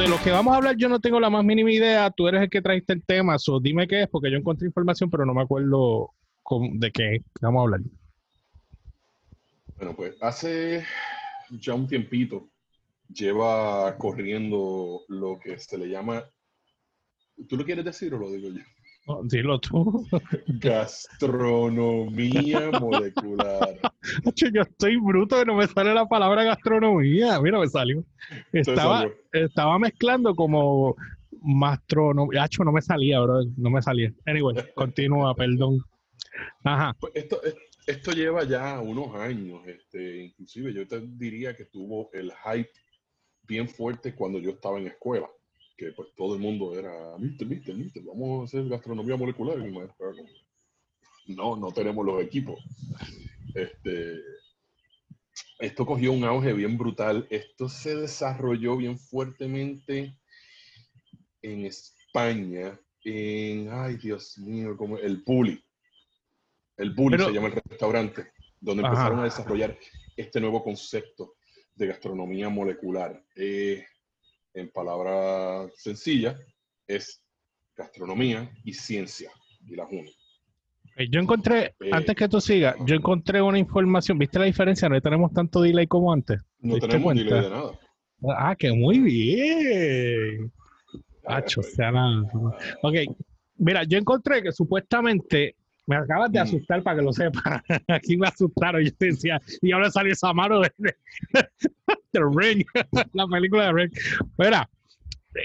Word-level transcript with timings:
de 0.00 0.08
lo 0.08 0.22
que 0.22 0.30
vamos 0.30 0.54
a 0.54 0.56
hablar 0.56 0.76
yo 0.78 0.88
no 0.88 0.98
tengo 0.98 1.20
la 1.20 1.28
más 1.28 1.44
mínima 1.44 1.70
idea. 1.70 2.10
Tú 2.10 2.26
eres 2.26 2.40
el 2.42 2.48
que 2.48 2.62
trajiste 2.62 2.94
el 2.94 3.04
tema, 3.04 3.38
so 3.38 3.60
dime 3.60 3.86
qué 3.86 4.00
es, 4.02 4.08
porque 4.08 4.30
yo 4.30 4.38
encontré 4.38 4.66
información, 4.66 5.10
pero 5.10 5.26
no 5.26 5.34
me 5.34 5.42
acuerdo 5.42 6.14
de 6.72 6.90
qué 6.90 7.18
vamos 7.42 7.60
a 7.60 7.64
hablar. 7.64 7.80
Bueno, 9.76 9.94
pues 9.94 10.16
hace 10.22 10.86
ya 11.50 11.74
un 11.74 11.86
tiempito 11.86 12.48
lleva 13.08 13.94
corriendo 13.98 15.02
lo 15.08 15.38
que 15.38 15.58
se 15.58 15.76
le 15.76 15.90
llama. 15.90 16.24
¿Tú 17.46 17.58
lo 17.58 17.66
quieres 17.66 17.84
decir 17.84 18.14
o 18.14 18.18
lo 18.18 18.30
digo 18.30 18.48
yo? 18.48 18.62
dilo 19.24 19.60
tú. 19.60 20.06
Gastronomía 20.46 22.70
molecular. 22.80 23.89
Yo 24.52 24.62
estoy 24.62 24.96
bruto 24.96 25.38
que 25.38 25.44
no 25.44 25.56
me 25.56 25.66
sale 25.66 25.94
la 25.94 26.06
palabra 26.06 26.44
gastronomía. 26.44 27.40
Mira, 27.40 27.58
me 27.58 27.68
salió. 27.68 28.04
Estaba, 28.52 29.06
estaba 29.32 29.78
mezclando 29.78 30.34
como 30.34 30.96
mastronomía. 31.42 32.46
no 32.64 32.72
me 32.72 32.82
salía, 32.82 33.20
bro. 33.20 33.42
No 33.56 33.70
me 33.70 33.82
salía. 33.82 34.12
Anyway, 34.26 34.56
continúa, 34.74 35.34
perdón. 35.34 35.80
Ajá. 36.64 36.96
Pues 36.98 37.12
esto, 37.14 37.40
esto 37.86 38.12
lleva 38.12 38.44
ya 38.44 38.80
unos 38.80 39.14
años. 39.14 39.60
Este, 39.66 40.24
inclusive 40.24 40.72
yo 40.72 40.86
te 40.86 41.00
diría 41.00 41.54
que 41.54 41.66
tuvo 41.66 42.10
el 42.12 42.32
hype 42.32 42.70
bien 43.42 43.68
fuerte 43.68 44.14
cuando 44.14 44.38
yo 44.38 44.50
estaba 44.50 44.78
en 44.78 44.86
escuela 44.86 45.28
que 45.80 45.92
pues 45.92 46.10
todo 46.14 46.34
el 46.34 46.42
mundo 46.42 46.78
era, 46.78 47.16
mister, 47.16 47.48
mister, 47.48 47.74
mister, 47.74 48.02
vamos 48.02 48.42
a 48.42 48.44
hacer 48.44 48.68
gastronomía 48.68 49.16
molecular. 49.16 49.56
no, 51.26 51.56
no 51.56 51.72
tenemos 51.72 52.04
los 52.04 52.22
equipos. 52.22 52.62
Este, 53.54 54.20
esto 55.58 55.86
cogió 55.86 56.12
un 56.12 56.24
auge 56.24 56.52
bien 56.52 56.78
brutal. 56.78 57.26
Esto 57.30 57.68
se 57.68 57.96
desarrolló 57.96 58.76
bien 58.76 58.98
fuertemente 58.98 60.16
en 61.42 61.66
España, 61.66 62.78
en, 63.04 63.70
ay 63.72 63.96
Dios 63.96 64.38
mío, 64.38 64.76
como 64.76 64.98
el 64.98 65.22
Puli. 65.22 65.62
El 66.76 66.94
Puli 66.94 67.18
se 67.18 67.32
llama 67.32 67.48
el 67.48 67.60
restaurante, 67.68 68.32
donde 68.60 68.82
empezaron 68.82 69.20
a 69.20 69.24
desarrollar 69.24 69.78
este 70.16 70.40
nuevo 70.40 70.62
concepto 70.62 71.34
de 71.74 71.86
gastronomía 71.88 72.48
molecular. 72.48 73.22
Eh, 73.36 73.84
en 74.54 74.70
palabras 74.70 75.72
sencillas, 75.76 76.40
es 76.86 77.22
gastronomía 77.76 78.50
y 78.64 78.72
ciencia, 78.72 79.30
y 79.64 79.76
la 79.76 79.86
junta. 79.86 80.12
Yo 81.08 81.20
encontré, 81.20 81.74
eh, 81.80 81.90
antes 81.92 82.14
que 82.14 82.28
tú 82.28 82.40
sigas, 82.40 82.76
yo 82.84 82.94
encontré 82.94 83.40
una 83.40 83.58
información, 83.58 84.18
¿viste 84.18 84.38
la 84.38 84.44
diferencia? 84.44 84.88
No 84.88 85.00
tenemos 85.00 85.32
tanto 85.32 85.62
delay 85.62 85.86
como 85.86 86.12
antes. 86.12 86.40
No 86.60 86.78
tenemos 86.78 87.14
delay 87.14 87.42
de 87.42 87.50
nada. 87.50 87.78
Ah, 88.36 88.54
que 88.56 88.72
muy 88.72 88.98
bien. 88.98 90.52
Hacho, 91.26 91.60
o 91.60 91.64
sea, 91.64 91.90
nada. 91.90 92.22
Ok, 92.82 92.94
mira, 93.56 93.84
yo 93.84 93.98
encontré 93.98 94.42
que 94.42 94.52
supuestamente 94.52 95.56
me 95.86 95.96
acabas 95.96 96.30
de 96.30 96.38
mm. 96.38 96.42
asustar 96.42 96.82
para 96.82 96.96
que 96.96 97.02
lo 97.02 97.12
sepa. 97.12 97.62
Aquí 97.88 98.16
me 98.16 98.28
asustaron. 98.28 98.82
Yo 98.84 98.90
decía, 98.98 99.40
y 99.62 99.72
ahora 99.72 99.90
salió 99.90 100.12
esa 100.12 100.32
mano 100.32 100.60
de, 100.60 100.70
The 102.12 102.20
Ring, 102.34 102.64
la 103.12 103.26
película 103.26 103.66
de 103.66 103.72
Ring. 103.72 103.92
Mira, 104.38 104.68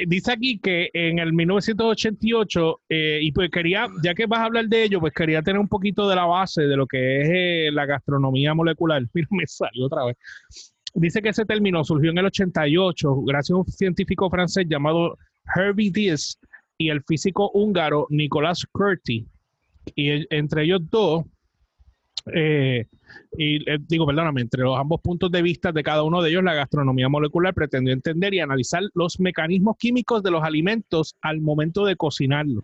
dice 0.07 0.31
aquí 0.31 0.59
que 0.59 0.89
en 0.93 1.19
el 1.19 1.33
1988, 1.33 2.81
eh, 2.89 3.19
y 3.21 3.31
pues 3.31 3.49
quería, 3.49 3.87
ya 4.03 4.13
que 4.13 4.25
vas 4.25 4.39
a 4.39 4.45
hablar 4.45 4.65
de 4.65 4.83
ello, 4.83 4.99
pues 4.99 5.13
quería 5.13 5.41
tener 5.41 5.59
un 5.59 5.67
poquito 5.67 6.09
de 6.09 6.15
la 6.15 6.25
base 6.25 6.63
de 6.63 6.75
lo 6.75 6.87
que 6.87 7.21
es 7.21 7.29
eh, 7.31 7.69
la 7.71 7.85
gastronomía 7.85 8.53
molecular. 8.53 9.03
Mira, 9.13 9.27
me 9.31 9.45
salió 9.47 9.85
otra 9.85 10.05
vez. 10.05 10.17
Dice 10.93 11.21
que 11.21 11.29
ese 11.29 11.45
término 11.45 11.83
surgió 11.83 12.11
en 12.11 12.17
el 12.17 12.25
88 12.25 13.21
gracias 13.23 13.55
a 13.55 13.59
un 13.59 13.65
científico 13.65 14.29
francés 14.29 14.65
llamado 14.67 15.17
Herbie 15.55 15.91
Diess 15.91 16.39
y 16.77 16.89
el 16.89 17.03
físico 17.03 17.51
húngaro 17.53 18.07
Nicolas 18.09 18.65
Curti 18.71 19.27
y 19.93 20.25
entre 20.33 20.63
ellos 20.63 20.81
dos, 20.89 21.25
eh, 22.33 22.85
y 23.37 23.69
eh, 23.69 23.77
digo, 23.87 24.05
perdóname, 24.05 24.41
entre 24.41 24.63
los 24.63 24.77
ambos 24.77 25.01
puntos 25.01 25.31
de 25.31 25.41
vista 25.41 25.71
de 25.71 25.83
cada 25.83 26.03
uno 26.03 26.21
de 26.21 26.29
ellos, 26.29 26.43
la 26.43 26.53
gastronomía 26.53 27.09
molecular 27.09 27.53
pretendió 27.53 27.93
entender 27.93 28.33
y 28.33 28.39
analizar 28.39 28.83
los 28.93 29.19
mecanismos 29.19 29.77
químicos 29.77 30.23
de 30.23 30.31
los 30.31 30.43
alimentos 30.43 31.15
al 31.21 31.41
momento 31.41 31.85
de 31.85 31.95
cocinarlos, 31.95 32.63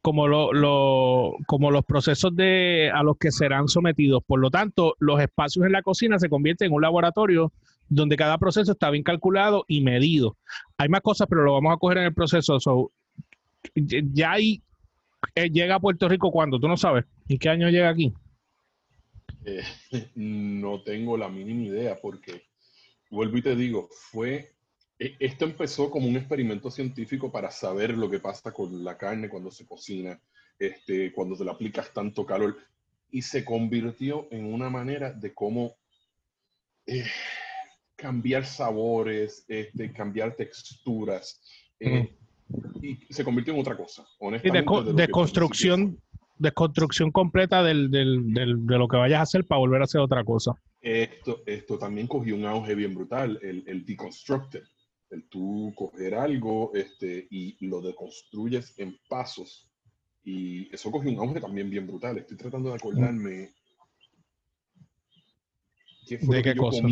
como, 0.00 0.28
lo, 0.28 1.36
como 1.46 1.70
los 1.70 1.84
procesos 1.84 2.34
de, 2.34 2.90
a 2.94 3.02
los 3.02 3.16
que 3.18 3.30
serán 3.30 3.68
sometidos. 3.68 4.22
Por 4.26 4.40
lo 4.40 4.50
tanto, 4.50 4.94
los 4.98 5.20
espacios 5.20 5.66
en 5.66 5.72
la 5.72 5.82
cocina 5.82 6.18
se 6.18 6.28
convierten 6.28 6.68
en 6.68 6.74
un 6.74 6.82
laboratorio 6.82 7.52
donde 7.88 8.16
cada 8.16 8.38
proceso 8.38 8.72
está 8.72 8.90
bien 8.90 9.04
calculado 9.04 9.64
y 9.68 9.82
medido. 9.82 10.36
Hay 10.78 10.88
más 10.88 11.02
cosas, 11.02 11.26
pero 11.28 11.42
lo 11.42 11.52
vamos 11.52 11.74
a 11.74 11.76
coger 11.76 11.98
en 11.98 12.04
el 12.04 12.14
proceso. 12.14 12.58
ya 13.74 14.32
hay 14.32 14.62
eh, 15.34 15.50
llega 15.50 15.76
a 15.76 15.80
Puerto 15.80 16.08
Rico 16.08 16.30
cuando, 16.30 16.58
tú 16.58 16.68
no 16.68 16.76
sabes. 16.76 17.04
¿Y 17.28 17.38
qué 17.38 17.48
año 17.48 17.68
llega 17.68 17.88
aquí? 17.88 18.12
Eh, 19.44 19.62
no 20.14 20.82
tengo 20.82 21.16
la 21.16 21.28
mínima 21.28 21.62
idea 21.62 21.98
porque, 22.00 22.42
vuelvo 23.10 23.36
y 23.38 23.42
te 23.42 23.54
digo, 23.54 23.88
fue, 23.90 24.54
e, 24.98 25.16
esto 25.20 25.44
empezó 25.44 25.90
como 25.90 26.08
un 26.08 26.16
experimento 26.16 26.70
científico 26.70 27.30
para 27.30 27.50
saber 27.50 27.96
lo 27.96 28.10
que 28.10 28.20
pasa 28.20 28.52
con 28.52 28.84
la 28.84 28.96
carne 28.96 29.28
cuando 29.28 29.50
se 29.50 29.66
cocina, 29.66 30.20
este, 30.58 31.12
cuando 31.12 31.36
te 31.36 31.44
le 31.44 31.50
aplicas 31.50 31.92
tanto 31.92 32.24
calor, 32.24 32.56
y 33.10 33.22
se 33.22 33.44
convirtió 33.44 34.26
en 34.30 34.52
una 34.52 34.70
manera 34.70 35.12
de 35.12 35.32
cómo 35.32 35.76
eh, 36.86 37.04
cambiar 37.94 38.44
sabores, 38.44 39.44
este, 39.48 39.92
cambiar 39.92 40.34
texturas 40.34 41.40
y 42.82 43.12
se 43.12 43.24
convirtió 43.24 43.54
en 43.54 43.60
otra 43.60 43.76
cosa. 43.76 44.06
Honestamente, 44.18 44.58
de, 44.58 44.64
construcción, 44.64 44.96
de 44.96 45.08
construcción 45.08 46.02
completa 47.12 47.62
del, 47.62 47.90
del, 47.90 48.32
del, 48.32 48.66
de 48.66 48.78
lo 48.78 48.88
que 48.88 48.96
vayas 48.96 49.20
a 49.20 49.22
hacer 49.22 49.44
para 49.44 49.58
volver 49.58 49.80
a 49.80 49.84
hacer 49.84 50.00
otra 50.00 50.24
cosa. 50.24 50.52
Esto, 50.80 51.42
esto 51.46 51.78
también 51.78 52.06
cogió 52.06 52.34
un 52.34 52.44
auge 52.44 52.74
bien 52.74 52.94
brutal, 52.94 53.38
el, 53.42 53.64
el 53.66 53.84
deconstructed. 53.84 54.62
El 55.10 55.28
tú 55.28 55.72
coger 55.76 56.14
algo 56.14 56.72
este, 56.74 57.28
y 57.30 57.66
lo 57.66 57.80
deconstruyes 57.80 58.78
en 58.78 58.98
pasos. 59.08 59.70
Y 60.24 60.74
eso 60.74 60.90
cogió 60.90 61.10
un 61.10 61.18
auge 61.18 61.40
también 61.40 61.68
bien 61.68 61.86
brutal. 61.86 62.16
Estoy 62.18 62.36
tratando 62.36 62.70
de 62.70 62.76
acordarme. 62.76 63.52
¿Qué 66.06 66.18
fue 66.18 66.36
¿De 66.36 66.42
qué 66.42 66.56
cosa? 66.56 66.82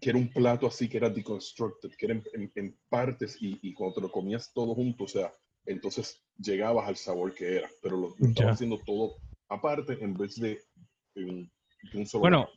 que 0.00 0.10
era 0.10 0.18
un 0.18 0.28
plato 0.32 0.66
así 0.66 0.88
que 0.88 0.96
era 0.96 1.10
deconstructed, 1.10 1.90
que 1.96 2.06
era 2.06 2.20
en, 2.34 2.76
partes 2.88 3.36
y, 3.40 3.58
y, 3.62 3.72
cuando 3.72 3.96
te 3.96 4.00
lo 4.00 4.10
comías 4.10 4.52
todo 4.52 4.74
junto, 4.74 5.04
o 5.04 5.08
sea, 5.08 5.32
entonces 5.66 6.22
llegabas 6.38 6.88
al 6.88 6.96
sabor 6.96 7.34
que 7.34 7.56
era, 7.56 7.68
pero 7.82 7.96
lo, 7.96 8.14
estaba 8.20 8.52
haciendo 8.52 8.78
todo 8.78 9.16
aparte 9.48 9.98
en 10.00 10.14
vez 10.14 10.36
de, 10.36 10.58
un, 11.16 11.50
solo. 12.06 12.20
Bueno, 12.20 12.48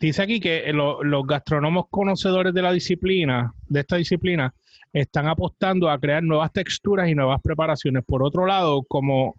dice 0.00 0.22
aquí 0.22 0.40
que 0.40 0.72
los 0.72 1.26
gastrónomos 1.26 1.86
conocedores 1.90 2.54
de 2.54 2.62
la 2.62 2.72
disciplina, 2.72 3.52
de 3.66 3.80
esta 3.80 3.96
disciplina, 3.96 4.54
están 4.92 5.26
apostando 5.26 5.90
a 5.90 5.98
crear 5.98 6.22
nuevas 6.22 6.52
texturas 6.52 7.08
y 7.08 7.14
nuevas 7.14 7.40
preparaciones. 7.42 8.04
Por 8.06 8.22
otro 8.22 8.46
lado, 8.46 8.82
como 8.82 9.34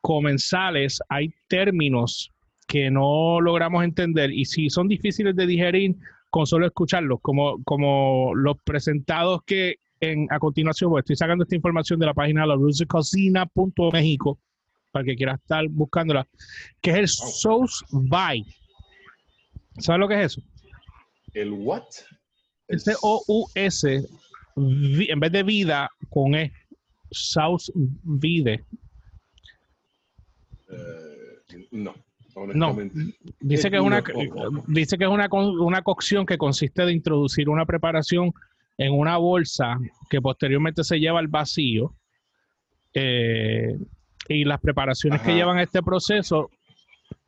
comensales, 0.00 1.00
hay 1.08 1.32
términos 1.46 2.32
que 2.66 2.90
no 2.90 3.40
logramos 3.40 3.84
entender 3.84 4.30
y 4.32 4.44
si 4.44 4.68
son 4.68 4.88
difíciles 4.88 5.34
de 5.34 5.46
digerir 5.46 5.96
con 6.30 6.46
solo 6.46 6.66
escucharlos, 6.66 7.20
como, 7.22 7.62
como 7.64 8.34
los 8.34 8.56
presentados 8.62 9.42
que 9.46 9.76
en, 10.00 10.26
a 10.30 10.38
continuación, 10.38 10.90
pues 10.90 11.02
estoy 11.02 11.16
sacando 11.16 11.44
esta 11.44 11.56
información 11.56 11.98
de 11.98 12.06
la 12.06 12.14
página 12.14 12.42
de 12.42 12.48
la 12.48 12.56
México 13.92 14.38
para 14.90 15.04
que 15.04 15.16
quiera 15.16 15.34
estar 15.34 15.66
buscándola, 15.68 16.26
que 16.80 16.90
es 16.90 16.96
el 16.96 17.08
Sauce 17.08 17.84
by. 17.90 18.44
¿Sabes 19.78 20.00
lo 20.00 20.08
que 20.08 20.14
es 20.22 20.32
eso? 20.32 20.42
¿El 21.34 21.52
what? 21.52 21.84
Este 22.68 22.92
O-U-S, 23.02 24.06
en 24.56 25.20
vez 25.20 25.32
de 25.32 25.42
vida, 25.42 25.90
con 26.10 26.34
E, 26.34 26.52
Sauce 27.10 27.72
Vide. 27.74 28.64
Eh, 30.70 31.68
no. 31.70 31.94
No, 32.54 32.76
dice 33.40 33.68
que 33.68 33.76
es 33.76 33.82
una, 33.82 34.02
dice 34.68 34.96
que 34.96 35.04
es 35.04 35.10
una, 35.10 35.28
una 35.32 35.82
cocción 35.82 36.24
que 36.24 36.38
consiste 36.38 36.84
de 36.84 36.92
introducir 36.92 37.48
una 37.48 37.66
preparación 37.66 38.32
en 38.78 38.92
una 38.92 39.16
bolsa 39.16 39.76
que 40.08 40.22
posteriormente 40.22 40.84
se 40.84 40.98
lleva 40.98 41.18
al 41.18 41.28
vacío. 41.28 41.94
Eh, 42.94 43.76
y 44.28 44.44
las 44.44 44.60
preparaciones 44.60 45.20
que 45.22 45.34
llevan 45.34 45.58
este 45.58 45.82
proceso 45.82 46.50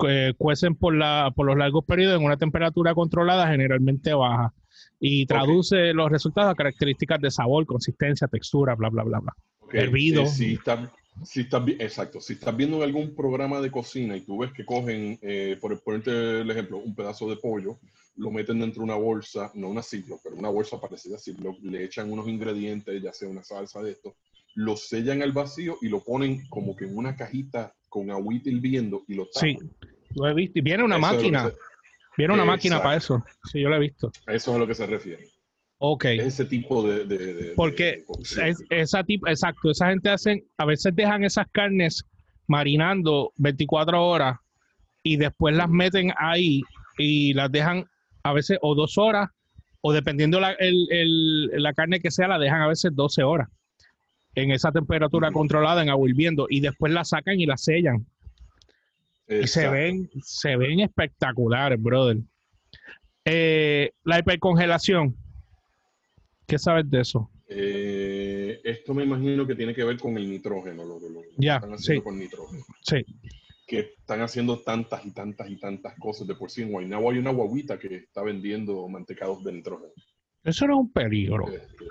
eh, 0.07 0.35
cuecen 0.37 0.75
por, 0.75 0.95
la, 0.95 1.33
por 1.35 1.47
los 1.47 1.57
largos 1.57 1.85
periodos 1.85 2.19
en 2.19 2.25
una 2.25 2.37
temperatura 2.37 2.95
controlada, 2.95 3.49
generalmente 3.49 4.15
baja, 4.15 4.53
y 4.99 5.27
traduce 5.27 5.93
los 5.93 6.11
resultados 6.11 6.53
a 6.53 6.55
características 6.55 7.21
de 7.21 7.31
sabor, 7.31 7.67
consistencia, 7.67 8.29
textura, 8.29 8.75
bla, 8.75 8.89
bla, 8.89 9.03
bla, 9.03 9.21
bla. 9.21 9.33
Hervido. 9.73 10.27
sí, 10.27 10.55
está, 10.55 10.91
Si 11.25 11.41
estás, 11.41 11.63
exacto, 11.79 12.21
si 12.21 12.35
estás 12.35 12.57
viendo 12.57 12.83
algún 12.83 13.15
programa 13.15 13.61
de 13.61 13.71
cocina 13.71 14.17
y 14.17 14.23
tú 14.23 14.39
ves 14.39 14.53
que 14.53 14.65
cogen, 14.65 15.19
eh, 15.23 15.57
por 15.61 15.79
ponerte 15.81 16.41
el 16.41 16.51
ejemplo, 16.51 16.79
un 16.79 16.95
pedazo 16.95 17.29
de 17.29 17.37
pollo, 17.37 17.79
lo 18.17 18.31
meten 18.31 18.61
dentro 18.61 18.81
de 18.81 18.85
una 18.85 18.97
bolsa, 18.97 19.51
no 19.55 19.69
una 19.69 19.83
Ziploc, 19.83 20.21
pero 20.23 20.37
una 20.37 20.49
bolsa 20.49 20.81
parecida 20.81 21.17
a 21.17 21.19
Ziploc, 21.19 21.59
le 21.63 21.85
echan 21.85 22.11
unos 22.11 22.29
ingredientes, 22.29 23.03
ya 23.03 23.13
sea 23.13 23.29
una 23.29 23.43
salsa 23.43 23.83
de 23.83 23.93
esto, 23.93 24.17
lo 24.55 24.77
sellan 24.77 25.23
al 25.23 25.33
vacío 25.33 25.79
y 25.81 25.89
lo 25.89 26.01
ponen 26.01 26.47
como 26.49 26.77
que 26.77 26.85
en 26.85 26.97
una 26.97 27.17
cajita 27.17 27.75
con 27.89 28.11
agüita 28.11 28.51
hirviendo 28.51 29.05
y 29.09 29.15
lo 29.15 29.27
tapan. 29.27 29.51
Sí, 29.51 29.59
lo 30.15 30.29
he 30.29 30.35
visto. 30.35 30.59
Y 30.59 30.63
viene 30.63 30.85
una 30.85 30.99
máquina. 30.99 31.53
Viene 32.17 32.35
una 32.35 32.45
máquina 32.45 32.83
para 32.83 32.97
eso. 32.97 33.23
Sí, 33.51 33.61
yo 33.61 33.69
lo 33.69 33.77
he 33.77 33.81
visto. 33.81 34.11
A 34.27 34.35
eso 34.35 34.51
es 34.51 34.57
a 34.57 34.59
lo 34.59 34.67
que 34.67 34.75
se 34.75 34.87
refiere. 34.87 35.29
Ok. 35.83 36.05
ese 36.05 36.45
tipo 36.45 36.87
de... 36.87 37.55
Porque 37.57 38.05
esa 38.71 39.03
tipo, 39.03 39.27
exacto, 39.29 39.71
esa 39.71 39.89
gente 39.89 40.11
hacen, 40.11 40.45
a 40.59 40.67
veces 40.67 40.95
dejan 40.95 41.25
esas 41.25 41.47
carnes 41.53 42.05
marinando 42.47 43.33
24 43.37 44.07
horas 44.07 44.39
y 45.03 45.17
después 45.17 45.57
las 45.57 45.71
meten 45.71 46.13
ahí 46.19 46.61
y 46.99 47.33
las 47.33 47.51
dejan 47.51 47.87
a 48.23 48.35
veces 48.35 48.59
o 48.61 48.75
dos 48.75 48.99
horas 48.99 49.31
o 49.81 49.93
dependiendo 49.95 50.39
la, 50.39 50.55
la 50.59 51.73
carne 51.73 52.01
que 52.01 52.11
sea, 52.11 52.29
la 52.29 52.39
dejan 52.39 52.61
a 52.61 52.69
veces 52.69 52.91
12 52.95 53.23
horas 53.23 53.49
en 54.35 54.51
esa 54.51 54.73
temperatura 54.73 55.33
controlada 55.33 55.83
en 55.83 55.89
agua 55.89 56.09
hirviendo 56.09 56.47
y 56.49 56.61
después 56.61 56.93
la 56.93 57.05
sacan 57.05 57.41
y 57.41 57.47
la 57.47 57.57
sellan. 57.57 58.07
Y 59.29 59.47
se 59.47 59.69
ven, 59.69 60.11
se 60.23 60.57
ven 60.57 60.81
espectaculares, 60.81 61.81
brother. 61.81 62.19
Eh, 63.25 63.93
la 64.05 64.19
hipercongelación. 64.19 65.17
¿Qué 66.51 66.59
sabes 66.59 66.91
de 66.91 67.01
eso? 67.01 67.31
Eh, 67.49 68.61
esto 68.65 68.93
me 68.93 69.05
imagino 69.05 69.47
que 69.47 69.55
tiene 69.55 69.73
que 69.73 69.85
ver 69.85 69.99
con 69.99 70.17
el 70.17 70.29
nitrógeno, 70.29 70.85
lo, 70.85 70.99
ya, 71.39 71.57
están 71.57 71.75
haciendo 71.75 72.03
con 72.03 72.19
nitrógeno. 72.19 72.65
Sí. 72.83 73.05
Que 73.69 73.79
están 74.01 74.21
haciendo 74.23 74.59
tantas 74.59 75.07
y 75.07 75.13
tantas 75.13 75.49
y 75.49 75.61
tantas 75.61 75.95
cosas. 75.97 76.27
De 76.27 76.35
por 76.35 76.51
sí 76.51 76.63
en 76.63 76.73
Guaynabo 76.73 77.13
hay 77.13 77.19
una 77.19 77.31
guaguita 77.31 77.79
que 77.79 77.95
está 77.95 78.25
vendiendo 78.25 78.89
mantecados 78.89 79.45
de 79.45 79.53
nitrógeno. 79.53 79.93
Eso 80.43 80.67
no 80.67 80.75
es 80.75 80.81
un 80.81 80.93
peligro. 80.93 81.47
Este, 81.47 81.85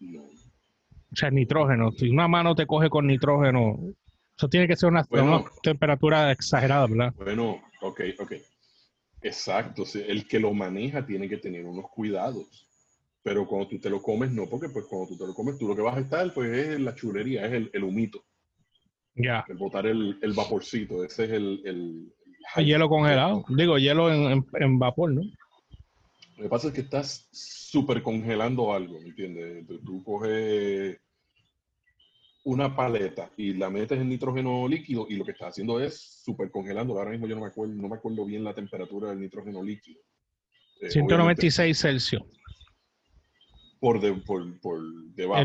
no. 0.00 0.22
O 0.22 1.16
sea, 1.16 1.30
nitrógeno. 1.30 1.92
Si 1.92 2.08
una 2.08 2.26
mano 2.26 2.56
te 2.56 2.66
coge 2.66 2.90
con 2.90 3.06
nitrógeno, 3.06 3.78
eso 4.36 4.48
tiene 4.48 4.66
que 4.66 4.74
ser 4.74 4.88
una, 4.88 5.04
temperatura 5.62 6.32
exagerada, 6.32 6.88
¿verdad? 6.88 7.14
Bueno, 7.16 7.62
ok, 7.82 8.00
ok. 8.18 8.32
Exacto. 9.22 9.84
El 9.94 10.26
que 10.26 10.40
lo 10.40 10.52
maneja 10.54 11.06
tiene 11.06 11.28
que 11.28 11.36
tener 11.36 11.64
unos 11.64 11.88
cuidados. 11.88 12.66
Pero 13.22 13.46
cuando 13.46 13.68
tú 13.68 13.78
te 13.78 13.90
lo 13.90 14.00
comes, 14.00 14.30
no, 14.32 14.46
porque 14.48 14.68
pues 14.70 14.86
cuando 14.86 15.08
tú 15.08 15.18
te 15.18 15.26
lo 15.26 15.34
comes, 15.34 15.58
tú 15.58 15.68
lo 15.68 15.76
que 15.76 15.82
vas 15.82 15.96
a 15.96 16.00
estar, 16.00 16.32
pues 16.32 16.50
es 16.50 16.80
la 16.80 16.94
chulería, 16.94 17.44
es 17.46 17.68
el, 17.72 17.84
humito. 17.84 18.24
Ya. 19.14 19.44
El 19.48 19.56
botar 19.56 19.86
el, 19.86 20.16
vaporcito, 20.34 21.04
ese 21.04 21.24
es 21.24 21.30
el... 21.32 21.60
el, 21.64 22.64
hielo 22.64 22.88
congelado. 22.88 23.44
Digo, 23.50 23.76
hielo 23.76 24.10
en, 24.10 24.78
vapor, 24.78 25.12
¿no? 25.12 25.22
Lo 26.36 26.44
que 26.44 26.48
pasa 26.48 26.68
es 26.68 26.72
que 26.72 26.80
estás 26.80 27.28
súper 27.30 28.02
congelando 28.02 28.72
algo, 28.72 28.98
¿me 29.00 29.08
entiendes? 29.08 29.66
Tú, 29.84 30.02
coges 30.02 30.98
una 32.44 32.74
paleta 32.74 33.30
y 33.36 33.52
la 33.52 33.68
metes 33.68 34.00
en 34.00 34.08
nitrógeno 34.08 34.66
líquido 34.66 35.06
y 35.10 35.16
lo 35.16 35.26
que 35.26 35.32
estás 35.32 35.48
haciendo 35.48 35.78
es 35.78 36.22
súper 36.24 36.50
congelando. 36.50 36.98
Ahora 36.98 37.10
mismo 37.10 37.26
yo 37.26 37.34
no 37.34 37.42
me 37.42 37.48
acuerdo, 37.48 37.74
no 37.74 37.88
me 37.88 37.96
acuerdo 37.96 38.24
bien 38.24 38.42
la 38.42 38.54
temperatura 38.54 39.10
del 39.10 39.20
nitrógeno 39.20 39.62
líquido. 39.62 40.00
196 40.88 41.60
eh, 41.60 41.74
Celsius 41.78 42.22
por, 43.80 44.00
por, 44.60 44.80
debajo. 45.14 45.42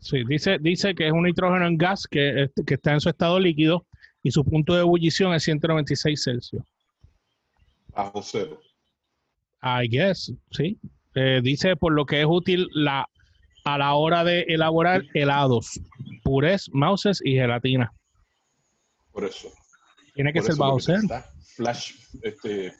sí, 0.00 0.24
dice, 0.26 0.58
dice 0.58 0.94
que 0.94 1.06
es 1.06 1.12
un 1.12 1.24
nitrógeno 1.24 1.66
en 1.66 1.76
gas 1.76 2.06
que, 2.10 2.50
que 2.66 2.74
está 2.74 2.94
en 2.94 3.00
su 3.00 3.10
estado 3.10 3.38
líquido 3.38 3.86
y 4.22 4.30
su 4.30 4.44
punto 4.44 4.74
de 4.74 4.80
ebullición 4.80 5.34
es 5.34 5.44
196 5.44 6.20
Celsius. 6.24 6.62
Bajo 7.88 8.22
cero. 8.22 8.60
I 9.62 9.88
guess, 9.88 10.32
sí. 10.50 10.78
Eh, 11.14 11.40
dice 11.42 11.76
por 11.76 11.92
lo 11.92 12.06
que 12.06 12.20
es 12.20 12.26
útil 12.28 12.68
la, 12.72 13.08
a 13.64 13.78
la 13.78 13.94
hora 13.94 14.24
de 14.24 14.42
elaborar 14.48 15.02
helados, 15.14 15.80
purés, 16.22 16.68
mouses 16.72 17.20
y 17.24 17.34
gelatina. 17.34 17.92
Por 19.12 19.24
eso. 19.24 19.52
Tiene 20.14 20.32
que 20.32 20.42
ser 20.42 20.56
bajo 20.56 20.80
cero. 20.80 21.02
Flash, 21.54 21.94
este, 22.22 22.72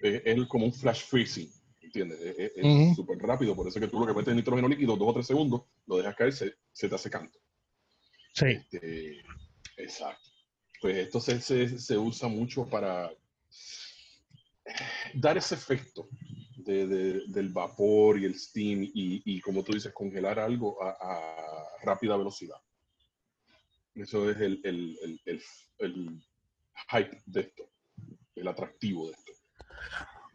es 0.00 0.46
como 0.46 0.66
un 0.66 0.72
flash 0.72 1.02
freezing. 1.04 1.50
¿Entiendes? 1.88 2.20
Es 2.54 2.96
súper 2.96 3.18
rápido, 3.18 3.56
por 3.56 3.66
eso 3.66 3.80
que 3.80 3.88
tú 3.88 3.98
lo 3.98 4.06
que 4.06 4.12
metes 4.12 4.28
en 4.28 4.36
nitrógeno 4.36 4.68
líquido, 4.68 4.96
dos 4.96 5.08
o 5.08 5.14
tres 5.14 5.26
segundos, 5.26 5.62
lo 5.86 5.96
dejas 5.96 6.16
caer, 6.16 6.32
se, 6.32 6.54
se 6.72 6.88
te 6.88 6.94
hace 6.94 7.10
canto. 7.10 7.38
Sí. 8.34 8.46
Este, 8.46 9.22
exacto. 9.76 10.30
Pues 10.80 10.96
esto 10.96 11.20
se, 11.20 11.40
se, 11.40 11.98
usa 11.98 12.28
mucho 12.28 12.66
para 12.66 13.10
dar 15.14 15.36
ese 15.36 15.56
efecto 15.56 16.08
de, 16.56 16.86
del 17.26 17.48
vapor 17.48 18.20
y 18.20 18.26
el 18.26 18.38
steam 18.38 18.84
y, 18.84 19.22
y, 19.24 19.40
como 19.40 19.64
tú 19.64 19.72
dices, 19.72 19.92
congelar 19.92 20.38
algo 20.38 20.80
a, 20.82 20.90
a 20.90 21.84
rápida 21.84 22.16
velocidad. 22.16 22.58
Eso 23.94 24.30
es 24.30 24.36
el, 24.40 24.60
el, 24.62 24.98
el, 25.24 25.42
el, 25.78 26.22
hype 26.92 27.22
de 27.26 27.40
esto, 27.40 27.68
el 28.36 28.46
atractivo 28.46 29.08
de 29.08 29.14
esto. 29.14 29.32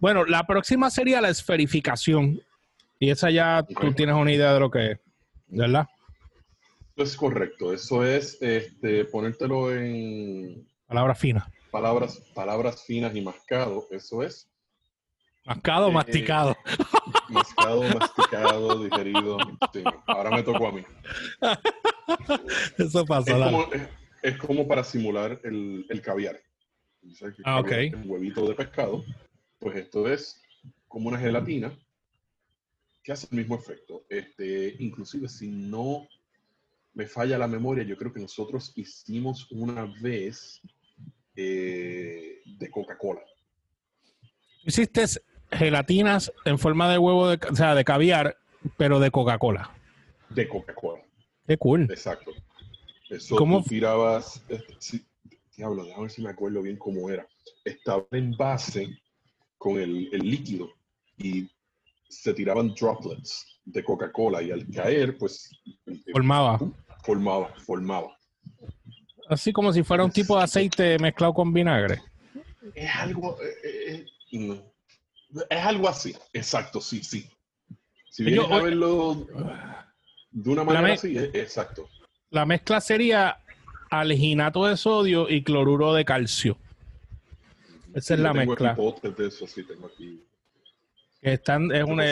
Bueno, 0.04 0.26
la 0.26 0.46
próxima 0.46 0.90
sería 0.90 1.22
la 1.22 1.30
esferificación. 1.30 2.42
Y 3.00 3.10
esa 3.10 3.30
ya 3.30 3.64
tú 3.64 3.94
tienes 3.94 4.16
una 4.18 4.34
idea 4.34 4.54
de 4.54 4.60
lo 4.60 4.70
que 4.70 4.92
es, 4.92 5.00
¿verdad? 5.48 5.88
Es 6.98 7.16
correcto. 7.16 7.72
Eso 7.72 8.04
es 8.04 8.38
este, 8.42 9.06
ponértelo 9.06 9.74
en. 9.74 10.68
Palabras 10.88 11.18
finas. 11.18 11.46
Palabras, 11.72 12.22
palabras 12.36 12.84
finas 12.86 13.16
y 13.16 13.22
mascado. 13.22 13.88
Eso 13.92 14.22
es. 14.24 14.52
Mascado 15.46 15.88
eh, 15.88 15.94
masticado. 15.94 16.58
Mascado, 17.30 17.84
masticado, 17.84 18.84
digerido. 18.84 19.38
ahora 20.06 20.32
me 20.32 20.44
tocó 20.44 20.68
a 20.68 20.72
mí. 20.74 20.84
Eso 22.78 23.06
pasa. 23.06 23.32
Es, 23.32 23.46
como, 23.46 23.68
es, 24.22 24.38
como, 24.38 24.68
para 24.68 24.84
simular 24.84 25.40
el, 25.46 25.86
el 25.88 26.02
caviar. 26.02 26.42
ah, 27.46 27.62
ok. 27.62 27.72
Un 27.94 28.10
huevito 28.10 28.46
de 28.46 28.54
pescado 28.54 29.06
pues 29.64 29.78
esto 29.78 30.12
es 30.12 30.42
como 30.90 31.08
una 31.08 31.18
gelatina 31.18 31.74
que 33.02 33.14
hace 33.14 33.28
el 33.32 33.38
mismo 33.38 33.56
efecto. 33.56 34.06
Este, 34.10 34.76
inclusive 34.80 35.30
si 35.30 35.50
no 35.50 36.06
me 36.94 37.08
falla 37.08 37.38
la 37.38 37.48
memoria, 37.48 37.84
yo 37.84 37.98
creo 37.98 38.12
que 38.12 38.20
nosotros 38.20 38.74
hicimos 38.76 39.50
una 39.52 39.86
vez 40.02 40.62
eh, 41.36 42.42
de 42.46 42.70
Coca-Cola. 42.70 43.22
Hiciste 44.66 45.06
gelatinas 45.52 46.32
en 46.46 46.60
forma 46.60 46.92
de 46.92 46.98
huevo, 46.98 47.30
de, 47.30 47.40
o 47.50 47.56
sea, 47.56 47.74
de 47.74 47.86
caviar, 47.86 48.38
pero 48.78 49.00
de 49.00 49.12
Coca-Cola. 49.12 49.72
De 50.30 50.48
Coca-Cola. 50.48 51.04
Qué 51.48 51.58
cool. 51.58 51.84
Exacto. 51.84 52.32
Eso 53.10 53.36
¿Cómo? 53.38 53.64
tú 53.64 53.70
tirabas, 53.70 54.44
este, 54.50 55.04
diablo, 55.56 55.86
déjame 55.86 56.04
ver 56.04 56.12
si 56.12 56.22
me 56.22 56.30
acuerdo 56.30 56.62
bien 56.62 56.78
cómo 56.78 57.10
era. 57.10 57.28
Estaba 57.66 58.06
en 58.12 58.36
base 58.36 59.03
con 59.64 59.80
el, 59.80 60.10
líquido 60.10 60.74
y 61.18 61.50
se 62.10 62.34
tiraban 62.34 62.76
droplets 62.76 63.62
de 63.64 63.82
Coca-Cola 63.82 64.44
y 64.44 64.52
al 64.52 64.68
caer, 64.70 65.18
pues... 65.18 65.50
Formaba. 66.12 66.60
Formaba, 67.02 67.48
formaba. 67.66 68.18
Así 69.30 69.54
como 69.54 69.72
si 69.72 69.82
fuera 69.82 70.04
un 70.04 70.12
tipo 70.12 70.38
de 70.38 70.44
aceite 70.44 71.00
mezclado 71.00 71.34
con 71.34 71.54
vinagre. 71.54 72.02
Es 72.76 72.94
algo... 72.94 73.38
Eh, 73.42 74.06
eh, 74.34 74.62
es 75.50 75.66
algo 75.66 75.88
así, 75.88 76.14
exacto, 76.34 76.82
sí, 76.82 77.02
sí. 77.02 77.30
Si 78.10 78.26
vienes 78.26 78.52
a 78.52 78.62
verlo 78.62 79.26
de 80.30 80.50
una 80.50 80.66
manera 80.66 80.94
así, 80.94 81.18
exacto. 81.18 81.88
La 82.32 82.46
mezcla 82.46 82.82
sería 82.82 83.38
alginato 83.90 84.66
de 84.66 84.76
sodio 84.76 85.30
y 85.30 85.42
cloruro 85.42 85.94
de 85.94 86.04
calcio. 86.04 86.58
Esa 87.94 88.14
es 88.16 88.20
la 88.20 88.34
mezcla. 88.34 88.76
Que 91.22 91.34
están, 91.34 91.72
es 91.72 91.84
una, 91.84 92.04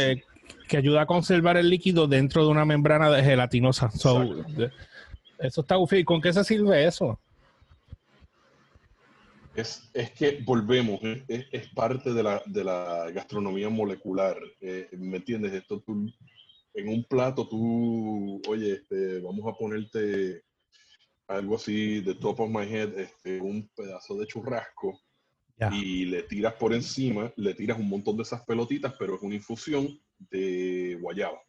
que 0.68 0.78
ayuda 0.78 1.02
a 1.02 1.06
conservar 1.06 1.58
el 1.58 1.70
líquido 1.70 2.08
dentro 2.08 2.46
de 2.46 2.52
una 2.52 2.66
membrana 2.66 3.10
de 3.10 3.24
gelatinosa. 3.24 3.90
eso 3.94 5.62
está 5.62 5.76
¿Y 5.92 6.04
¿Con 6.04 6.22
qué 6.22 6.32
se 6.32 6.44
sirve 6.44 6.86
eso? 6.86 7.20
Es, 9.54 9.90
es 9.94 10.12
que 10.12 10.42
volvemos, 10.46 11.02
es, 11.28 11.68
parte 11.76 12.14
de 12.14 12.24
la, 12.24 12.42
de 12.46 12.64
la, 12.64 13.12
gastronomía 13.12 13.70
molecular. 13.70 14.38
Eh, 14.62 14.88
¿Me 14.94 15.18
entiendes? 15.18 15.52
Esto 15.52 15.82
tú, 15.82 16.10
en 16.74 16.88
un 16.88 17.04
plato 17.04 17.48
tú, 17.50 18.42
oye, 18.48 18.74
este, 18.74 19.20
vamos 19.20 19.46
a 19.52 19.58
ponerte 19.58 20.44
algo 21.28 21.56
así 21.56 22.00
de 22.02 22.16
top 22.16 22.40
of 22.40 22.50
my 22.50 22.64
head, 22.64 22.98
este, 22.98 23.42
un 23.42 23.70
pedazo 23.76 24.16
de 24.16 24.28
churrasco 24.28 25.02
y 25.72 26.06
le 26.06 26.24
tiras 26.24 26.54
por 26.54 26.74
encima, 26.74 27.32
le 27.36 27.54
tiras 27.54 27.78
un 27.78 27.90
montón 27.90 28.18
de 28.18 28.24
esas 28.24 28.42
pelotitas, 28.42 28.94
pero 28.98 29.16
es 29.16 29.22
una 29.22 29.36
infusión 29.36 30.00
de 30.30 30.98
guayaba. 31.00 31.40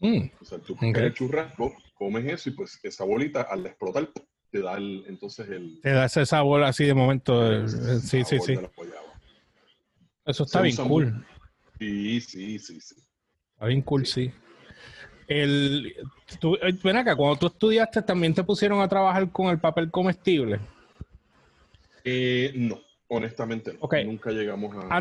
Mm, 0.00 0.28
o 0.40 0.44
sea, 0.44 0.58
tú 0.58 0.76
el 0.80 1.14
churrasco, 1.14 1.74
comes 1.94 2.26
eso 2.26 2.50
y 2.50 2.52
pues 2.52 2.78
esa 2.82 3.04
bolita 3.04 3.42
al 3.42 3.64
explotar 3.66 4.10
te 4.50 4.60
da 4.60 4.76
el, 4.76 5.04
entonces 5.08 5.48
el... 5.48 5.80
Te 5.80 5.90
da 5.90 6.04
ese 6.04 6.26
sabor 6.26 6.62
así 6.64 6.84
de 6.84 6.94
momento. 6.94 7.66
sí, 7.68 8.24
sí, 8.24 8.38
sí. 8.40 8.58
Eso 10.24 10.44
está 10.44 10.60
bien 10.60 10.76
cool. 10.76 11.24
Sí, 11.78 12.20
sí, 12.20 12.58
sí, 12.58 12.80
sí. 12.80 12.96
Está 13.52 13.66
bien 13.66 13.82
cool, 13.82 14.06
sí. 14.06 14.30
El, 15.28 15.94
eh, 15.96 16.72
ven 16.82 16.96
acá, 16.96 17.16
cuando 17.16 17.36
tú 17.36 17.46
estudiaste, 17.46 18.02
¿también 18.02 18.34
te 18.34 18.44
pusieron 18.44 18.80
a 18.80 18.88
trabajar 18.88 19.30
con 19.30 19.48
el 19.48 19.58
papel 19.58 19.90
comestible? 19.90 20.60
Eh, 22.04 22.52
no, 22.54 22.80
honestamente 23.08 23.72
no. 23.74 23.88
Nunca 24.04 24.30
llegamos 24.30 24.74
a, 24.90 25.00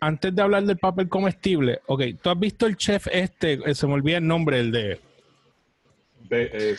Antes 0.00 0.34
de 0.34 0.42
hablar 0.42 0.64
del 0.64 0.78
papel 0.78 1.08
comestible, 1.08 1.80
ok, 1.86 2.02
¿tú 2.22 2.30
has 2.30 2.38
visto 2.38 2.66
el 2.66 2.76
chef 2.76 3.06
este? 3.10 3.58
Eh, 3.64 3.74
se 3.74 3.86
me 3.86 3.94
olvida 3.94 4.18
el 4.18 4.26
nombre, 4.26 4.60
el 4.60 4.72
de... 4.72 5.00
Be, 6.28 6.50
eh, 6.52 6.76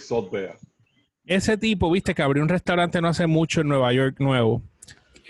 Ese 1.25 1.57
tipo, 1.57 1.91
viste, 1.91 2.15
que 2.15 2.21
abrió 2.21 2.41
un 2.41 2.49
restaurante 2.49 3.01
no 3.01 3.09
hace 3.09 3.27
mucho 3.27 3.61
en 3.61 3.67
Nueva 3.67 3.93
York 3.93 4.15
nuevo 4.19 4.61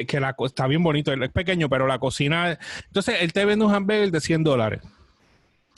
que 0.06 0.20
la, 0.20 0.36
está 0.46 0.68
bien 0.68 0.84
bonito, 0.84 1.14
es 1.14 1.32
pequeño, 1.32 1.70
pero 1.70 1.88
la 1.88 2.00
cocina... 2.00 2.60
Entonces, 2.88 3.16
él 3.22 3.32
te 3.32 3.46
vende 3.46 3.64
un 3.64 3.74
hamburger 3.74 4.12
de 4.12 4.20
100 4.20 4.44
dólares. 4.44 4.82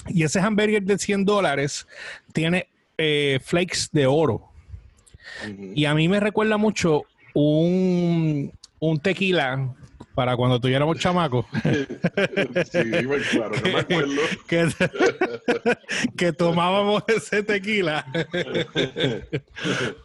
Y 0.08 0.24
ese 0.24 0.40
hamburger 0.40 0.82
de 0.84 0.98
100 0.98 1.26
dólares 1.26 1.88
tiene 2.34 2.68
eh, 2.98 3.40
flakes 3.44 3.90
de 3.92 4.08
oro. 4.08 4.50
Y 5.76 5.86
a 5.86 5.94
mí 5.94 6.08
me 6.08 6.20
recuerda 6.20 6.58
mucho 6.58 7.04
un, 7.36 8.52
un 8.80 9.00
tequila 9.00 9.76
para 10.18 10.36
cuando 10.36 10.60
tuviéramos 10.60 10.98
chamacos. 10.98 11.46
sí, 11.54 12.80
claro, 13.32 13.56
no 13.64 13.72
me 13.72 13.80
acuerdo. 13.80 14.22
que, 14.48 14.68
que, 16.18 16.34
tomábamos 16.34 17.04
ese 17.08 17.44
tequila. 17.44 18.04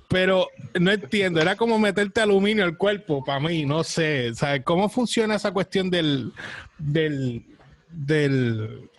Pero 0.09 0.49
no 0.79 0.91
entiendo, 0.91 1.41
era 1.41 1.57
como 1.57 1.79
meterte 1.79 2.21
aluminio 2.21 2.65
al 2.65 2.77
cuerpo 2.77 3.25
para 3.25 3.41
mí, 3.41 3.65
no 3.65 3.83
sé. 3.85 4.35
¿Sabes 4.35 4.63
cómo 4.65 4.91
funciona 4.91 5.37
esa 5.37 5.51
cuestión 5.51 5.89
del. 5.89 6.33
del. 6.77 7.43
del. 7.89 8.91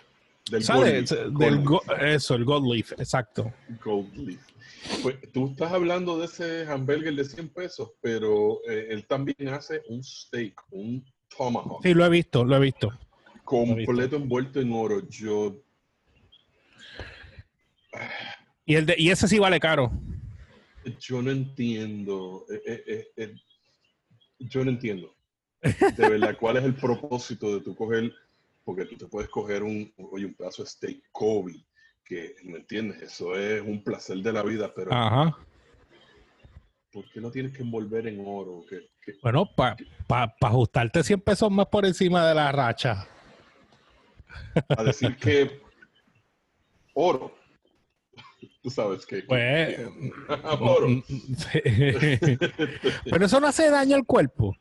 del 0.50 0.64
¿sabes? 0.64 1.10
del 1.12 1.64
eso, 2.02 2.34
el 2.34 2.44
gold 2.44 2.74
leaf, 2.74 2.92
exacto. 2.94 3.54
Gold 3.84 4.16
leaf. 4.16 4.53
Pues 5.02 5.18
tú 5.32 5.48
estás 5.48 5.72
hablando 5.72 6.18
de 6.18 6.26
ese 6.26 6.66
hamburger 6.68 7.16
de 7.16 7.26
100 7.26 7.50
pesos, 7.50 7.92
pero 8.02 8.60
eh, 8.70 8.88
él 8.90 9.06
también 9.06 9.50
hace 9.50 9.82
un 9.88 10.04
steak, 10.04 10.62
un 10.72 11.06
tomahawk. 11.36 11.82
Sí, 11.84 11.94
lo 11.94 12.06
he 12.06 12.10
visto, 12.10 12.44
lo 12.44 12.58
he 12.58 12.60
visto. 12.60 12.92
Completo 13.44 14.16
envuelto 14.16 14.60
en 14.62 14.72
oro. 14.74 15.08
Yo. 15.10 15.62
Y, 18.66 18.76
el 18.76 18.86
de, 18.86 18.96
y 18.98 19.10
ese 19.10 19.28
sí 19.28 19.40
vale 19.40 19.60
caro. 19.60 19.92
Yo 21.00 21.22
no 21.22 21.32
entiendo. 21.32 22.46
Eh, 22.66 23.12
eh, 23.18 23.36
yo 24.40 24.64
no 24.64 24.72
entiendo. 24.72 25.16
De 25.62 26.10
verdad, 26.10 26.38
¿cuál 26.40 26.58
es 26.58 26.64
el 26.64 26.76
propósito 26.76 27.54
de 27.56 27.62
tu 27.62 27.76
coger? 27.76 28.12
Porque 28.66 28.86
tú 28.86 28.98
te 28.98 29.08
puedes 29.08 29.30
coger 29.30 29.64
un, 29.64 29.94
oye, 29.98 30.26
un 30.26 30.34
pedazo 30.34 30.64
de 30.64 30.70
steak 30.70 31.04
Kobe 31.12 31.66
que, 32.04 32.36
¿me 32.44 32.58
entiendes? 32.58 33.02
Eso 33.02 33.36
es 33.36 33.62
un 33.62 33.84
placer 33.84 34.18
de 34.18 34.34
la 34.34 34.44
vida, 34.44 34.72
pero... 34.76 34.94
Ajá. 34.94 35.38
¿Por 36.92 37.10
qué 37.12 37.20
no 37.22 37.32
tienes 37.32 37.54
que 37.54 37.64
envolver 37.64 38.08
en 38.08 38.24
oro? 38.26 38.64
bueno, 39.24 39.50
para 39.56 40.36
ajustarte 40.42 41.04
100 41.04 41.22
pesos 41.22 41.52
más 41.52 41.66
por 41.66 41.86
encima 41.86 42.28
de 42.28 42.36
la 42.36 42.52
racha. 42.52 43.08
A 44.78 44.84
decir 44.84 45.16
que 45.18 45.60
oro. 46.94 47.36
Tú 48.62 48.70
sabes 48.70 49.06
que... 49.06 49.24
Pues, 49.24 49.80
oro. 50.60 50.88
pero 53.10 53.26
eso 53.26 53.40
no 53.40 53.48
hace 53.48 53.70
daño 53.70 53.96
al 53.96 54.06
cuerpo. 54.06 54.56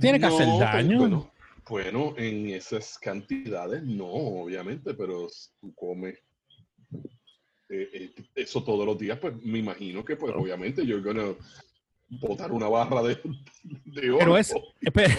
Tiene 0.00 0.20
que 0.20 0.26
hacer 0.26 0.46
daño. 0.58 0.98
bueno, 0.98 1.32
en 2.16 2.48
esas 2.50 2.98
cantidades 2.98 3.82
no, 3.82 4.06
obviamente, 4.06 4.94
pero 4.94 5.26
tú 5.60 5.74
comes 5.74 6.16
eh, 7.68 7.88
eh, 7.92 8.14
eso 8.36 8.62
todos 8.62 8.86
los 8.86 8.96
días, 8.96 9.18
pues 9.18 9.34
me 9.42 9.58
imagino 9.58 10.04
que, 10.04 10.16
pues 10.16 10.32
obviamente, 10.36 10.86
yo 10.86 11.02
gonna 11.02 11.34
botar 12.08 12.52
una 12.52 12.68
barra 12.68 13.02
de, 13.02 13.18
de 13.84 14.10
oro. 14.10 14.18
Pero 14.20 14.38
es. 14.38 14.54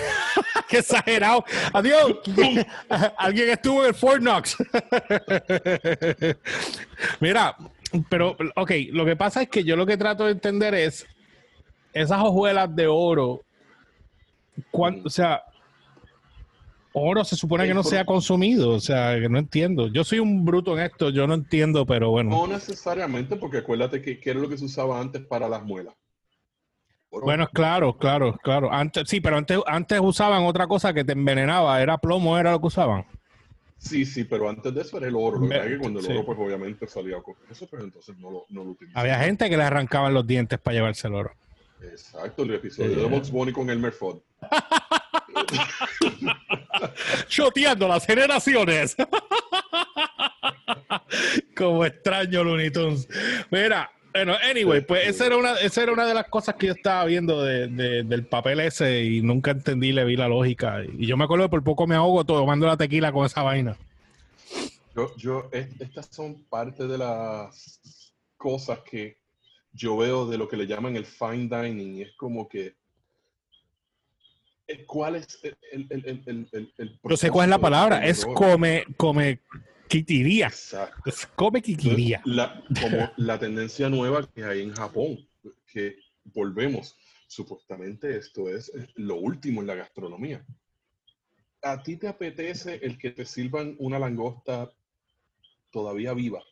¡Qué 0.69 0.77
exagerado! 0.77 1.43
¡Adiós! 1.73 2.19
Alguien 3.17 3.49
estuvo 3.49 3.81
en 3.81 3.89
el 3.89 3.93
Fort 3.93 4.21
Knox. 4.21 4.57
Mira, 7.19 7.55
pero, 8.09 8.37
ok, 8.55 8.71
lo 8.91 9.05
que 9.05 9.15
pasa 9.15 9.41
es 9.41 9.49
que 9.49 9.63
yo 9.63 9.75
lo 9.75 9.85
que 9.85 9.97
trato 9.97 10.25
de 10.25 10.31
entender 10.31 10.73
es 10.73 11.05
esas 11.93 12.19
hojuelas 12.21 12.73
de 12.75 12.87
oro. 12.87 13.43
o 14.71 15.09
sea, 15.09 15.43
oro 16.97 17.23
se 17.23 17.35
supone 17.35 17.67
que 17.67 17.73
no 17.73 17.83
sea 17.83 18.05
consumido, 18.05 18.71
o 18.71 18.79
sea, 18.79 19.19
que 19.19 19.29
no 19.29 19.37
entiendo. 19.37 19.87
Yo 19.87 20.03
soy 20.03 20.19
un 20.19 20.45
bruto 20.45 20.77
en 20.77 20.85
esto, 20.85 21.09
yo 21.09 21.27
no 21.27 21.33
entiendo, 21.33 21.85
pero 21.85 22.11
bueno. 22.11 22.29
No 22.29 22.47
necesariamente, 22.47 23.35
porque 23.35 23.59
acuérdate 23.59 24.01
que, 24.01 24.19
era 24.23 24.39
lo 24.39 24.49
que 24.49 24.57
se 24.57 24.65
usaba 24.65 24.99
antes 24.99 25.25
para 25.25 25.47
las 25.47 25.63
muelas. 25.63 25.95
Bueno, 27.09 27.47
claro, 27.47 27.97
claro, 27.97 28.37
claro. 28.43 28.71
Antes, 28.71 29.09
sí, 29.09 29.21
pero 29.21 29.37
antes, 29.37 29.59
antes 29.65 29.99
usaban 30.01 30.43
otra 30.43 30.67
cosa 30.67 30.93
que 30.93 31.03
te 31.03 31.13
envenenaba, 31.13 31.81
era 31.81 31.97
plomo, 31.97 32.37
era 32.37 32.51
lo 32.51 32.59
que 32.59 32.67
usaban. 32.67 33.05
Sí, 33.77 34.05
sí, 34.05 34.23
pero 34.23 34.49
antes 34.49 34.73
de 34.73 34.81
eso 34.81 34.97
era 34.97 35.07
el 35.07 35.15
oro. 35.15 35.39
Lo 35.39 35.49
que 35.49 35.77
cuando 35.77 35.99
el 35.99 36.05
oro, 36.07 36.25
pues 36.25 36.37
obviamente 36.39 36.87
salía 36.87 37.21
con 37.21 37.35
eso, 37.49 37.67
pero 37.69 37.83
entonces 37.83 38.17
no 38.17 38.31
lo, 38.31 38.45
no 38.49 38.63
lo 38.63 38.71
utilizaban. 38.71 39.01
Había 39.01 39.23
gente 39.23 39.49
que 39.49 39.57
le 39.57 39.63
arrancaban 39.63 40.13
los 40.13 40.25
dientes 40.25 40.59
para 40.59 40.75
llevarse 40.75 41.07
el 41.07 41.15
oro. 41.15 41.31
Exacto, 41.81 42.43
el 42.43 42.55
episodio 42.55 42.95
de 42.95 43.05
Box 43.05 43.31
Bunny 43.31 43.51
con 43.51 43.69
Elmer 43.69 43.91
Fudd. 43.91 44.17
Choteando 47.27 47.87
las 47.87 48.05
generaciones. 48.05 48.95
Como 51.55 51.85
extraño 51.85 52.43
Looney 52.43 52.71
Tunes. 52.71 53.07
Mira, 53.49 53.91
bueno, 54.13 54.35
anyway, 54.49 54.81
pues 54.81 55.07
esa 55.07 55.27
era 55.27 55.37
una, 55.37 55.53
esa 55.59 55.83
era 55.83 55.93
una 55.93 56.05
de 56.05 56.13
las 56.13 56.27
cosas 56.27 56.55
que 56.55 56.67
yo 56.67 56.73
estaba 56.73 57.05
viendo 57.05 57.43
del 57.43 58.25
papel 58.25 58.59
ese 58.61 59.03
y 59.03 59.21
nunca 59.21 59.51
entendí, 59.51 59.91
le 59.91 60.05
vi 60.05 60.15
la 60.15 60.27
lógica. 60.27 60.83
Y 60.97 61.05
yo 61.05 61.17
me 61.17 61.25
acuerdo 61.25 61.45
que 61.45 61.49
por 61.51 61.63
poco 61.63 61.85
me 61.85 61.95
ahogo 61.95 62.23
tomando 62.25 62.65
la 62.65 62.77
tequila 62.77 63.11
con 63.11 63.25
esa 63.25 63.43
vaina. 63.43 63.77
Yo, 64.95 65.15
yo, 65.17 65.49
estas 65.51 66.07
son 66.07 66.43
parte 66.49 66.87
de 66.87 66.97
las 66.97 67.79
cosas 68.37 68.79
que 68.79 69.19
yo 69.71 69.95
veo 69.97 70.25
de 70.25 70.39
lo 70.39 70.47
que 70.47 70.57
le 70.57 70.65
llaman 70.65 70.95
el 70.95 71.05
fine 71.05 71.47
dining. 71.47 72.01
Es 72.01 72.13
como 72.17 72.49
que 72.49 72.75
¿Cuál 74.85 75.15
es 75.15 75.39
el, 75.43 75.87
el, 75.89 76.25
el, 76.27 76.71
el 76.77 76.99
No 77.01 77.17
sé 77.17 77.29
cuál 77.29 77.45
es 77.45 77.49
la 77.51 77.59
palabra, 77.59 78.05
es 78.05 78.25
come, 78.25 78.83
come 78.97 79.39
quitiría. 79.87 80.47
Exacto. 80.47 81.09
Es 81.09 81.25
come 81.27 81.61
quitiría. 81.61 82.21
La, 82.25 82.63
como 82.81 83.11
la 83.17 83.39
tendencia 83.39 83.89
nueva 83.89 84.27
que 84.27 84.43
hay 84.43 84.61
en 84.61 84.73
Japón, 84.73 85.25
que 85.71 85.97
volvemos, 86.25 86.97
supuestamente 87.27 88.17
esto 88.17 88.49
es 88.49 88.71
lo 88.95 89.15
último 89.15 89.61
en 89.61 89.67
la 89.67 89.75
gastronomía. 89.75 90.45
¿A 91.61 91.81
ti 91.81 91.97
te 91.97 92.07
apetece 92.07 92.79
el 92.83 92.97
que 92.97 93.11
te 93.11 93.25
sirvan 93.25 93.75
una 93.79 93.99
langosta 93.99 94.71
todavía 95.71 96.13
viva? 96.13 96.43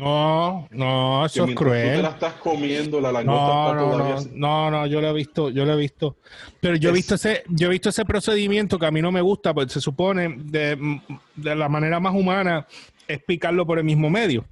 No, 0.00 0.68
no, 0.70 1.26
eso 1.26 1.44
es 1.44 1.54
cruel. 1.54 1.90
Tú 1.90 1.96
te 1.96 2.02
la 2.02 2.08
estás 2.08 2.34
comiendo, 2.34 2.98
la 2.98 3.12
langosta 3.12 3.74
no, 3.74 3.74
no, 3.74 3.98
no, 3.98 4.20
no, 4.32 4.70
no, 4.70 4.86
yo 4.86 5.02
lo 5.02 5.10
he 5.10 5.12
visto, 5.12 5.50
yo 5.50 5.66
lo 5.66 5.74
he 5.74 5.76
visto. 5.76 6.16
Pero 6.60 6.76
yo 6.76 6.88
he 6.88 6.92
visto 6.92 7.16
ese, 7.16 7.42
yo 7.48 7.66
he 7.66 7.70
visto 7.70 7.90
ese 7.90 8.06
procedimiento 8.06 8.78
que 8.78 8.86
a 8.86 8.90
mí 8.90 9.02
no 9.02 9.12
me 9.12 9.20
gusta, 9.20 9.52
porque 9.52 9.70
se 9.70 9.82
supone 9.82 10.34
de, 10.38 10.98
de 11.36 11.54
la 11.54 11.68
manera 11.68 12.00
más 12.00 12.14
humana 12.14 12.66
es 13.06 13.22
picarlo 13.22 13.66
por 13.66 13.78
el 13.78 13.84
mismo 13.84 14.08
medio, 14.08 14.46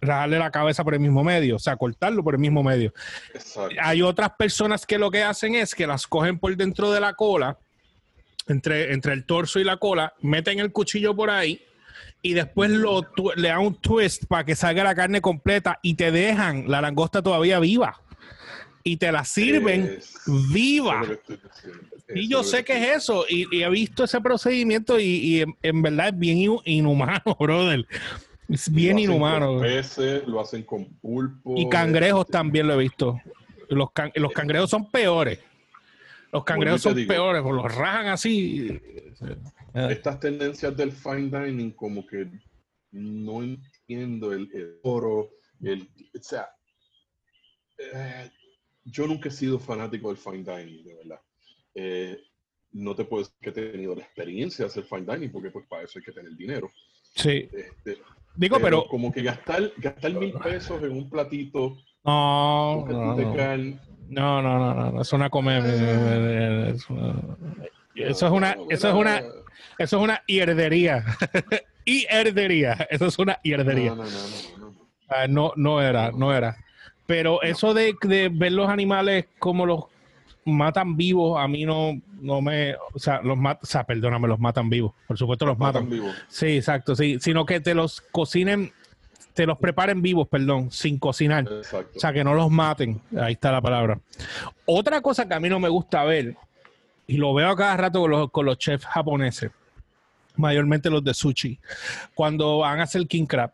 rajarle 0.00 0.38
la 0.38 0.50
cabeza 0.50 0.82
por 0.84 0.94
el 0.94 1.00
mismo 1.00 1.22
medio, 1.22 1.56
o 1.56 1.58
sea, 1.58 1.76
cortarlo 1.76 2.24
por 2.24 2.34
el 2.34 2.40
mismo 2.40 2.62
medio. 2.62 2.94
Exacto. 3.34 3.74
Hay 3.82 4.00
otras 4.00 4.30
personas 4.38 4.86
que 4.86 4.96
lo 4.96 5.10
que 5.10 5.22
hacen 5.22 5.54
es 5.54 5.74
que 5.74 5.86
las 5.86 6.06
cogen 6.06 6.38
por 6.38 6.56
dentro 6.56 6.90
de 6.90 7.00
la 7.00 7.12
cola, 7.12 7.58
entre, 8.46 8.94
entre 8.94 9.12
el 9.12 9.26
torso 9.26 9.60
y 9.60 9.64
la 9.64 9.76
cola, 9.76 10.14
meten 10.22 10.60
el 10.60 10.72
cuchillo 10.72 11.14
por 11.14 11.28
ahí 11.28 11.60
y 12.22 12.34
después 12.34 12.70
lo, 12.70 13.06
le 13.36 13.48
dan 13.48 13.60
un 13.60 13.74
twist 13.74 14.24
para 14.26 14.44
que 14.44 14.56
salga 14.56 14.84
la 14.84 14.94
carne 14.94 15.20
completa 15.20 15.78
y 15.82 15.94
te 15.94 16.10
dejan 16.10 16.64
la 16.68 16.80
langosta 16.80 17.22
todavía 17.22 17.60
viva. 17.60 18.00
Y 18.82 18.96
te 18.96 19.12
la 19.12 19.24
sirven 19.24 19.98
viva. 20.52 21.02
Y 22.14 22.28
yo 22.28 22.42
sé 22.42 22.64
que 22.64 22.72
es 22.76 22.96
eso. 23.04 23.24
Y, 23.28 23.62
he 23.62 23.68
visto 23.68 24.04
ese 24.04 24.20
procedimiento 24.20 24.98
y, 24.98 25.44
en, 25.62 25.82
verdad 25.82 26.08
es 26.08 26.18
bien 26.18 26.58
inhumano, 26.64 27.36
brother. 27.38 27.86
Es 28.48 28.72
bien 28.72 28.98
inhumano. 28.98 29.60
lo 30.26 30.40
hacen 30.40 30.62
con 30.62 30.86
pulpo. 30.86 31.54
Y 31.56 31.68
cangrejos 31.68 32.26
también 32.26 32.66
lo 32.66 32.74
he 32.74 32.78
visto. 32.78 33.20
Los, 33.68 33.90
los 34.14 34.32
cangrejos 34.32 34.70
son 34.70 34.90
peores. 34.90 35.38
Los 36.32 36.44
cangrejos 36.44 36.82
son 36.82 37.06
peores, 37.06 37.42
los 37.42 37.74
rajan 37.74 38.06
así. 38.08 38.80
Ah. 39.74 39.90
Estas 39.90 40.18
tendencias 40.20 40.76
del 40.76 40.92
fine 40.92 41.30
dining 41.30 41.72
como 41.72 42.06
que 42.06 42.30
no 42.90 43.40
viendo 43.86 44.32
el, 44.32 44.78
oro, 44.82 45.30
el, 45.62 45.82
o 45.82 46.22
sea, 46.22 46.48
eh, 47.78 48.30
yo 48.84 49.06
nunca 49.06 49.28
he 49.28 49.32
sido 49.32 49.58
fanático 49.58 50.08
del 50.08 50.16
fine 50.16 50.44
dining, 50.44 50.84
de 50.84 50.94
verdad. 50.94 51.20
Eh, 51.74 52.18
no 52.72 52.94
te 52.94 53.04
puedo 53.04 53.22
decir 53.22 53.36
que 53.40 53.50
he 53.50 53.70
tenido 53.72 53.94
la 53.94 54.02
experiencia 54.02 54.64
de 54.64 54.70
hacer 54.70 54.84
fine 54.84 55.06
dining, 55.12 55.30
porque 55.30 55.50
pues 55.50 55.66
para 55.66 55.84
eso 55.84 55.98
hay 55.98 56.04
que 56.04 56.12
tener 56.12 56.34
dinero. 56.36 56.70
Sí. 57.14 57.48
Este, 57.52 57.98
Digo, 58.36 58.58
pero, 58.60 58.86
Como 58.86 59.10
que 59.12 59.22
gastar, 59.22 59.72
gastar 59.78 60.12
mil 60.14 60.32
pesos 60.34 60.80
en 60.82 60.92
un 60.92 61.10
platito. 61.10 61.76
No, 62.04 62.86
no, 62.86 63.16
no, 63.16 64.42
no, 64.42 64.42
no, 64.42 64.92
no, 64.92 65.02
es 65.02 65.12
una 65.12 65.28
comedia. 65.28 66.74
Eso 67.98 68.26
es 68.26 68.32
una, 68.32 68.56
eso 68.70 68.88
es 68.88 68.94
una, 68.94 69.18
eso 69.78 69.96
es 69.96 70.02
una 70.02 70.22
herdería. 70.26 71.04
y 71.84 72.06
herdería. 72.10 72.86
Eso 72.90 73.06
es 73.06 73.18
una 73.18 73.38
herdería. 73.42 73.90
No, 73.90 74.04
no, 74.04 74.10
no, 74.10 75.26
no. 75.26 75.28
no, 75.28 75.52
no 75.56 75.82
era, 75.82 76.12
no 76.12 76.34
era. 76.34 76.56
Pero 77.06 77.42
eso 77.42 77.72
de, 77.72 77.96
de, 78.02 78.28
ver 78.28 78.52
los 78.52 78.68
animales 78.68 79.26
como 79.38 79.64
los 79.64 79.84
matan 80.44 80.96
vivos, 80.96 81.40
a 81.40 81.48
mí 81.48 81.64
no, 81.64 82.00
no 82.20 82.40
me, 82.40 82.74
o 82.74 82.98
sea, 82.98 83.20
los 83.22 83.36
matan, 83.38 83.60
o 83.62 83.66
sea, 83.66 83.84
perdóname, 83.84 84.28
los 84.28 84.38
matan 84.38 84.68
vivos. 84.68 84.92
Por 85.06 85.16
supuesto 85.16 85.46
los, 85.46 85.58
matan. 85.58 85.88
vivos. 85.88 86.14
Sí, 86.28 86.56
exacto, 86.56 86.94
sí. 86.94 87.18
Sino 87.20 87.46
que 87.46 87.60
te 87.60 87.74
los 87.74 88.00
cocinen, 88.00 88.72
te 89.32 89.46
los 89.46 89.58
preparen 89.58 90.02
vivos, 90.02 90.28
perdón, 90.28 90.70
sin 90.70 90.98
cocinar. 90.98 91.44
Exacto. 91.50 91.92
O 91.96 92.00
sea, 92.00 92.12
que 92.12 92.24
no 92.24 92.34
los 92.34 92.50
maten. 92.50 93.00
Ahí 93.18 93.32
está 93.34 93.52
la 93.52 93.62
palabra. 93.62 93.98
Otra 94.66 95.00
cosa 95.00 95.26
que 95.26 95.34
a 95.34 95.40
mí 95.40 95.48
no 95.48 95.60
me 95.60 95.68
gusta 95.68 96.04
ver 96.04 96.36
y 97.08 97.16
lo 97.16 97.34
veo 97.34 97.48
a 97.48 97.56
cada 97.56 97.76
rato 97.76 98.02
con 98.02 98.10
los, 98.10 98.30
con 98.30 98.46
los 98.46 98.58
chefs 98.58 98.84
japoneses, 98.84 99.50
mayormente 100.36 100.90
los 100.90 101.02
de 101.02 101.14
sushi, 101.14 101.58
cuando 102.14 102.58
van 102.58 102.78
a 102.78 102.84
hacer 102.84 103.08
king 103.08 103.24
crab. 103.24 103.52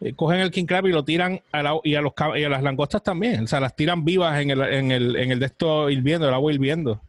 Eh, 0.00 0.12
cogen 0.14 0.40
el 0.40 0.50
king 0.50 0.66
crab 0.66 0.86
y 0.86 0.92
lo 0.92 1.04
tiran 1.04 1.40
a 1.52 1.80
y, 1.82 1.94
a 1.94 2.00
los, 2.00 2.12
y 2.36 2.44
a 2.44 2.48
las 2.48 2.62
langostas 2.62 3.02
también. 3.02 3.44
O 3.44 3.46
sea, 3.46 3.60
las 3.60 3.74
tiran 3.74 4.04
vivas 4.04 4.40
en 4.40 4.50
el, 4.50 4.60
en 4.62 4.92
el, 4.92 5.16
en 5.16 5.32
el 5.32 5.40
de 5.40 5.46
esto 5.46 5.90
hirviendo, 5.90 6.28
el 6.28 6.34
agua 6.34 6.52
hirviendo. 6.52 7.00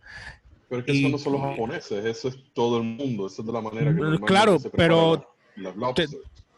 Pero 0.68 0.80
es 0.80 0.86
que 0.86 1.00
eso 1.00 1.10
no 1.10 1.18
son 1.18 1.34
los 1.34 1.42
japoneses, 1.42 2.06
eso 2.06 2.28
es 2.30 2.38
todo 2.54 2.78
el 2.78 2.84
mundo, 2.84 3.28
eso 3.28 3.42
es 3.42 3.46
de 3.46 3.54
la 3.54 3.62
manera 3.62 3.94
que 3.94 4.26
Claro, 4.26 4.58
pero 4.76 5.34
te, 5.96 6.08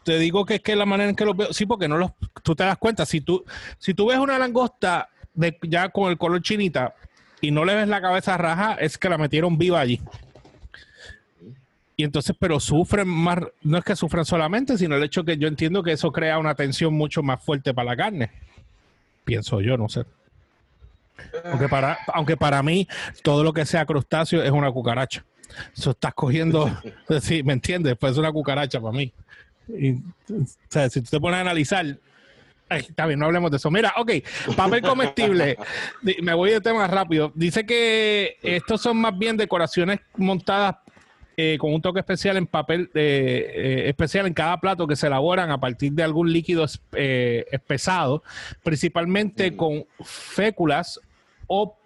te, 0.02 0.18
digo 0.18 0.46
que 0.46 0.56
es 0.56 0.60
que 0.62 0.74
la 0.74 0.86
manera 0.86 1.10
en 1.10 1.16
que 1.16 1.24
los 1.24 1.36
veo, 1.36 1.52
sí, 1.52 1.66
porque 1.66 1.86
no 1.86 1.96
los, 1.96 2.10
tú 2.42 2.56
te 2.56 2.64
das 2.64 2.78
cuenta, 2.78 3.04
si 3.06 3.20
tú, 3.20 3.44
si 3.78 3.94
tú 3.94 4.06
ves 4.06 4.18
una 4.18 4.38
langosta 4.38 5.10
de, 5.34 5.56
ya 5.62 5.90
con 5.90 6.10
el 6.10 6.18
color 6.18 6.42
chinita, 6.42 6.94
y 7.40 7.50
no 7.50 7.64
le 7.64 7.74
ves 7.74 7.88
la 7.88 8.00
cabeza 8.00 8.36
raja, 8.36 8.74
es 8.74 8.98
que 8.98 9.08
la 9.08 9.18
metieron 9.18 9.56
viva 9.58 9.80
allí. 9.80 10.00
Y 11.96 12.04
entonces, 12.04 12.34
pero 12.38 12.58
sufren 12.60 13.08
más, 13.08 13.40
no 13.62 13.76
es 13.76 13.84
que 13.84 13.94
sufran 13.94 14.24
solamente, 14.24 14.78
sino 14.78 14.96
el 14.96 15.02
hecho 15.02 15.24
que 15.24 15.36
yo 15.36 15.48
entiendo 15.48 15.82
que 15.82 15.92
eso 15.92 16.10
crea 16.10 16.38
una 16.38 16.54
tensión 16.54 16.94
mucho 16.94 17.22
más 17.22 17.42
fuerte 17.42 17.74
para 17.74 17.90
la 17.90 17.96
carne. 17.96 18.30
Pienso 19.24 19.60
yo, 19.60 19.76
no 19.76 19.88
sé. 19.88 20.04
Aunque 21.44 21.68
para, 21.68 21.98
aunque 22.14 22.36
para 22.36 22.62
mí, 22.62 22.88
todo 23.22 23.44
lo 23.44 23.52
que 23.52 23.66
sea 23.66 23.84
crustáceo 23.84 24.42
es 24.42 24.50
una 24.50 24.72
cucaracha. 24.72 25.24
Eso 25.76 25.90
estás 25.90 26.14
cogiendo, 26.14 26.70
sí, 27.20 27.42
¿me 27.42 27.52
entiendes? 27.52 27.96
Pues 27.98 28.12
es 28.12 28.18
una 28.18 28.32
cucaracha 28.32 28.80
para 28.80 28.96
mí. 28.96 29.12
o 29.68 30.44
sea, 30.68 30.88
si 30.88 31.02
tú 31.02 31.10
te 31.10 31.20
pones 31.20 31.38
a 31.38 31.40
analizar, 31.42 31.84
está 32.70 33.06
bien, 33.06 33.18
no 33.18 33.26
hablemos 33.26 33.50
de 33.50 33.56
eso. 33.56 33.70
Mira, 33.70 33.92
ok, 33.96 34.12
papel 34.56 34.82
comestible. 34.82 35.56
Me 36.22 36.34
voy 36.34 36.50
de 36.50 36.60
tema 36.60 36.86
rápido. 36.86 37.32
Dice 37.34 37.66
que 37.66 38.38
estos 38.42 38.80
son 38.80 38.96
más 38.98 39.18
bien 39.18 39.36
decoraciones 39.36 40.00
montadas 40.16 40.76
eh, 41.42 41.56
con 41.58 41.72
un 41.72 41.80
toque 41.80 42.00
especial 42.00 42.36
en 42.36 42.46
papel 42.46 42.90
eh, 42.92 43.52
eh, 43.54 43.88
especial 43.88 44.26
en 44.26 44.34
cada 44.34 44.60
plato 44.60 44.86
que 44.86 44.94
se 44.94 45.06
elaboran 45.06 45.50
a 45.50 45.58
partir 45.58 45.92
de 45.92 46.02
algún 46.02 46.30
líquido 46.30 46.66
espesado, 46.92 48.22
principalmente 48.62 49.50
mm. 49.50 49.56
con 49.56 49.86
féculas 50.04 51.00
o 51.46 51.78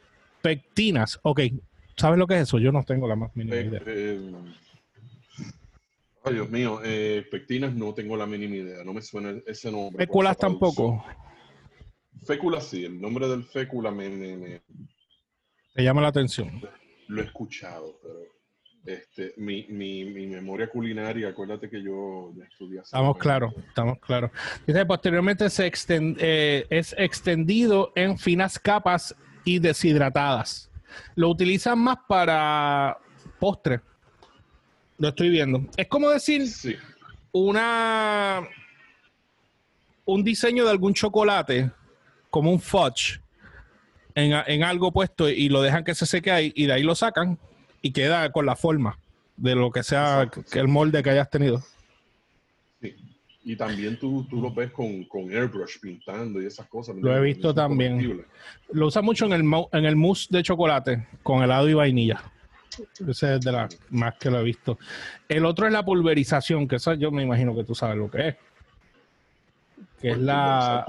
pectinas. 0.42 1.20
Ok, 1.22 1.42
¿sabes 1.96 2.18
lo 2.18 2.26
que 2.26 2.34
es 2.34 2.42
eso? 2.42 2.58
Yo 2.58 2.72
no 2.72 2.82
tengo 2.82 3.06
la 3.06 3.14
más 3.14 3.36
mínima 3.36 3.56
idea. 3.56 3.80
Ay, 6.26 6.34
Dios 6.34 6.48
mío, 6.48 6.80
eh, 6.82 7.26
pectinas 7.30 7.74
no 7.74 7.92
tengo 7.92 8.16
la 8.16 8.24
mínima 8.24 8.56
idea, 8.56 8.82
no 8.82 8.94
me 8.94 9.02
suena 9.02 9.34
ese 9.46 9.70
nombre. 9.70 10.06
Féculas 10.06 10.38
tampoco. 10.38 11.04
Féculas 12.24 12.64
sí, 12.64 12.86
el 12.86 12.98
nombre 12.98 13.28
del 13.28 13.44
fécula 13.44 13.90
me, 13.90 14.08
me, 14.08 14.62
llama 15.76 16.00
la 16.00 16.08
atención. 16.08 16.62
Lo 17.08 17.20
he 17.20 17.26
escuchado, 17.26 18.00
pero 18.02 18.20
este, 18.86 19.34
mi, 19.36 19.66
mi, 19.68 20.06
mi, 20.06 20.26
memoria 20.26 20.70
culinaria, 20.70 21.28
acuérdate 21.28 21.68
que 21.68 21.82
yo 21.82 22.32
ya 22.34 22.44
estudié 22.44 22.80
Estamos 22.80 23.18
claros, 23.18 23.52
estamos 23.68 23.98
claros. 23.98 24.30
Dice, 24.66 24.86
posteriormente 24.86 25.50
se 25.50 25.70
eh, 25.90 26.66
es 26.70 26.94
extendido 26.96 27.92
en 27.94 28.16
finas 28.16 28.58
capas 28.58 29.14
y 29.44 29.58
deshidratadas. 29.58 30.70
Lo 31.16 31.28
utilizan 31.28 31.80
más 31.80 31.98
para 32.08 32.96
postre 33.38 33.82
lo 34.98 35.08
estoy 35.08 35.30
viendo. 35.30 35.64
Es 35.76 35.88
como 35.88 36.10
decir 36.10 36.42
una 37.32 38.48
un 40.04 40.22
diseño 40.22 40.64
de 40.64 40.70
algún 40.70 40.94
chocolate, 40.94 41.70
como 42.30 42.50
un 42.50 42.60
fudge, 42.60 43.20
en, 44.14 44.62
algo 44.62 44.92
puesto 44.92 45.28
y 45.28 45.48
lo 45.48 45.60
dejan 45.62 45.82
que 45.82 45.94
se 45.94 46.06
seque 46.06 46.30
ahí 46.30 46.52
y 46.54 46.66
de 46.66 46.74
ahí 46.74 46.82
lo 46.82 46.94
sacan 46.94 47.38
y 47.82 47.90
queda 47.90 48.30
con 48.30 48.46
la 48.46 48.54
forma 48.54 48.98
de 49.36 49.56
lo 49.56 49.72
que 49.72 49.82
sea 49.82 50.30
que 50.52 50.58
el 50.60 50.68
molde 50.68 51.02
que 51.02 51.10
hayas 51.10 51.28
tenido. 51.28 51.60
Sí. 52.80 52.94
Y 53.42 53.56
también 53.56 53.98
tú, 53.98 54.24
tú 54.30 54.40
lo 54.40 54.54
ves 54.54 54.70
con, 54.70 55.04
con, 55.04 55.30
airbrush 55.30 55.80
pintando 55.80 56.40
y 56.40 56.46
esas 56.46 56.66
cosas. 56.66 56.94
Lo 56.96 57.16
he 57.16 57.20
visto 57.20 57.52
también. 57.52 58.24
Lo 58.70 58.86
usa 58.86 59.02
mucho 59.02 59.26
en 59.26 59.32
el, 59.32 59.52
en 59.72 59.84
el 59.84 59.96
mousse 59.96 60.28
de 60.30 60.42
chocolate 60.42 61.08
con 61.22 61.42
helado 61.42 61.68
y 61.68 61.74
vainilla. 61.74 62.22
Ese 63.08 63.34
es 63.34 63.40
de 63.40 63.52
las 63.52 63.78
más 63.90 64.14
que 64.14 64.30
lo 64.30 64.40
he 64.40 64.42
visto. 64.42 64.78
El 65.28 65.44
otro 65.44 65.66
es 65.66 65.72
la 65.72 65.84
pulverización, 65.84 66.68
que 66.68 66.76
eso 66.76 66.94
yo 66.94 67.10
me 67.10 67.22
imagino 67.22 67.54
que 67.54 67.64
tú 67.64 67.74
sabes 67.74 67.96
lo 67.96 68.10
que 68.10 68.28
es. 68.28 68.36
Que 70.00 70.10
es 70.10 70.18
la. 70.18 70.86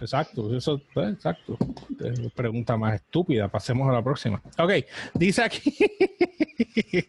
Exacto, 0.00 0.54
eso, 0.54 0.80
pues, 0.92 1.14
exacto. 1.14 1.56
Pregunta 2.34 2.76
más 2.76 2.96
estúpida. 2.96 3.48
Pasemos 3.48 3.88
a 3.88 3.92
la 3.92 4.02
próxima. 4.02 4.42
Ok, 4.58 4.72
dice 5.14 5.42
aquí: 5.42 5.74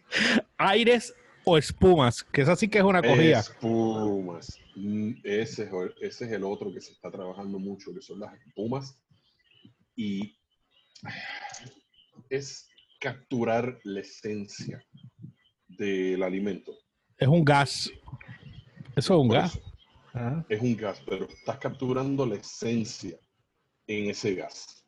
aires 0.56 1.14
o 1.44 1.58
espumas, 1.58 2.24
que 2.24 2.42
eso 2.42 2.56
sí 2.56 2.68
que 2.68 2.78
es 2.78 2.84
una 2.84 3.02
cogida. 3.02 3.40
Espumas. 3.40 4.58
Mm, 4.74 5.12
ese 5.22 5.70
es 6.00 6.20
el 6.22 6.44
otro 6.44 6.72
que 6.72 6.80
se 6.80 6.92
está 6.92 7.10
trabajando 7.10 7.58
mucho, 7.58 7.92
que 7.94 8.02
son 8.02 8.20
las 8.20 8.34
espumas. 8.34 8.98
Y 9.94 10.36
es 12.30 12.68
capturar 12.98 13.78
la 13.84 14.00
esencia 14.00 14.84
del 15.68 16.22
alimento. 16.22 16.72
Es 17.16 17.28
un 17.28 17.44
gas. 17.44 17.90
Eso 18.94 19.14
es 19.14 19.20
un 19.20 19.28
gas. 19.28 19.60
Es 20.48 20.62
un 20.62 20.76
gas, 20.76 21.02
pero 21.06 21.26
estás 21.26 21.58
capturando 21.58 22.24
la 22.24 22.36
esencia 22.36 23.18
en 23.86 24.10
ese 24.10 24.34
gas. 24.34 24.84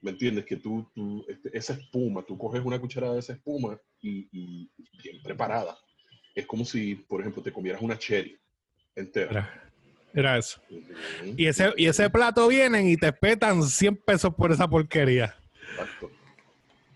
¿Me 0.00 0.10
entiendes? 0.10 0.44
Que 0.44 0.56
tú, 0.56 0.90
tú 0.94 1.24
este, 1.28 1.56
esa 1.56 1.74
espuma, 1.74 2.22
tú 2.22 2.36
coges 2.36 2.60
una 2.64 2.78
cucharada 2.80 3.14
de 3.14 3.20
esa 3.20 3.34
espuma 3.34 3.78
y, 4.00 4.68
bien 5.02 5.22
preparada. 5.22 5.78
Es 6.34 6.46
como 6.46 6.64
si, 6.64 6.96
por 6.96 7.20
ejemplo, 7.20 7.42
te 7.42 7.52
comieras 7.52 7.80
una 7.80 7.96
cherry 7.96 8.36
entera. 8.94 9.70
Era, 10.12 10.38
eso. 10.38 10.60
y, 11.36 11.46
ese, 11.46 11.72
y 11.76 11.86
ese 11.86 12.08
plato 12.10 12.46
vienen 12.46 12.88
y 12.88 12.96
te 12.96 13.12
petan 13.12 13.62
100 13.62 13.96
pesos 13.96 14.34
por 14.34 14.52
esa 14.52 14.68
porquería. 14.68 15.36
Exacto. 15.70 16.10